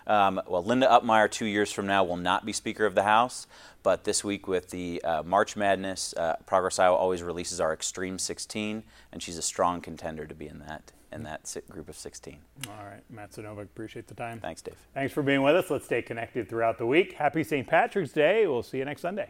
um, 0.08 0.42
well, 0.48 0.64
Linda 0.64 0.88
Upmeyer, 0.88 1.30
two 1.32 1.46
years 1.46 1.72
from 1.72 1.88
now, 1.88 2.04
will 2.04 2.18
not 2.18 2.46
be 2.46 2.52
Speaker 2.52 2.86
of 2.86 2.96
the 2.96 3.04
House. 3.04 3.48
But 3.84 4.04
this 4.04 4.24
week, 4.24 4.48
with 4.48 4.70
the 4.70 5.02
uh, 5.04 5.24
March 5.24 5.56
Madness, 5.56 6.14
uh, 6.18 6.36
Progress 6.46 6.80
Iowa 6.80 6.96
always 6.96 7.22
releases 7.22 7.60
our 7.62 7.74
Extreme 7.74 8.20
16, 8.20 8.84
and 9.12 9.22
she's 9.24 9.38
a 9.38 9.42
strong 9.42 9.82
contender 9.82 10.26
to 10.26 10.34
be 10.34 10.48
in 10.48 10.60
that 10.60 10.92
in 11.14 11.24
that 11.24 11.56
group 11.70 11.90
of 11.90 11.96
16. 11.96 12.38
All 12.68 12.86
right, 12.86 13.04
Matt 13.10 13.32
Sinovic, 13.32 13.64
appreciate 13.64 14.08
the 14.08 14.16
time. 14.16 14.40
Thanks, 14.40 14.62
Dave. 14.62 14.76
Thanks 14.94 15.14
for 15.14 15.24
being 15.24 15.42
with 15.42 15.56
us. 15.56 15.70
Let's 15.70 15.86
stay 15.86 16.02
connected 16.02 16.50
throughout 16.50 16.78
the 16.78 16.86
week. 16.86 17.14
Happy 17.14 17.44
St. 17.44 17.68
Patrick's 17.68 18.12
Day. 18.12 18.48
We'll 18.48 18.64
see 18.64 18.78
you 18.80 18.86
next 18.86 19.02
Sunday. 19.02 19.30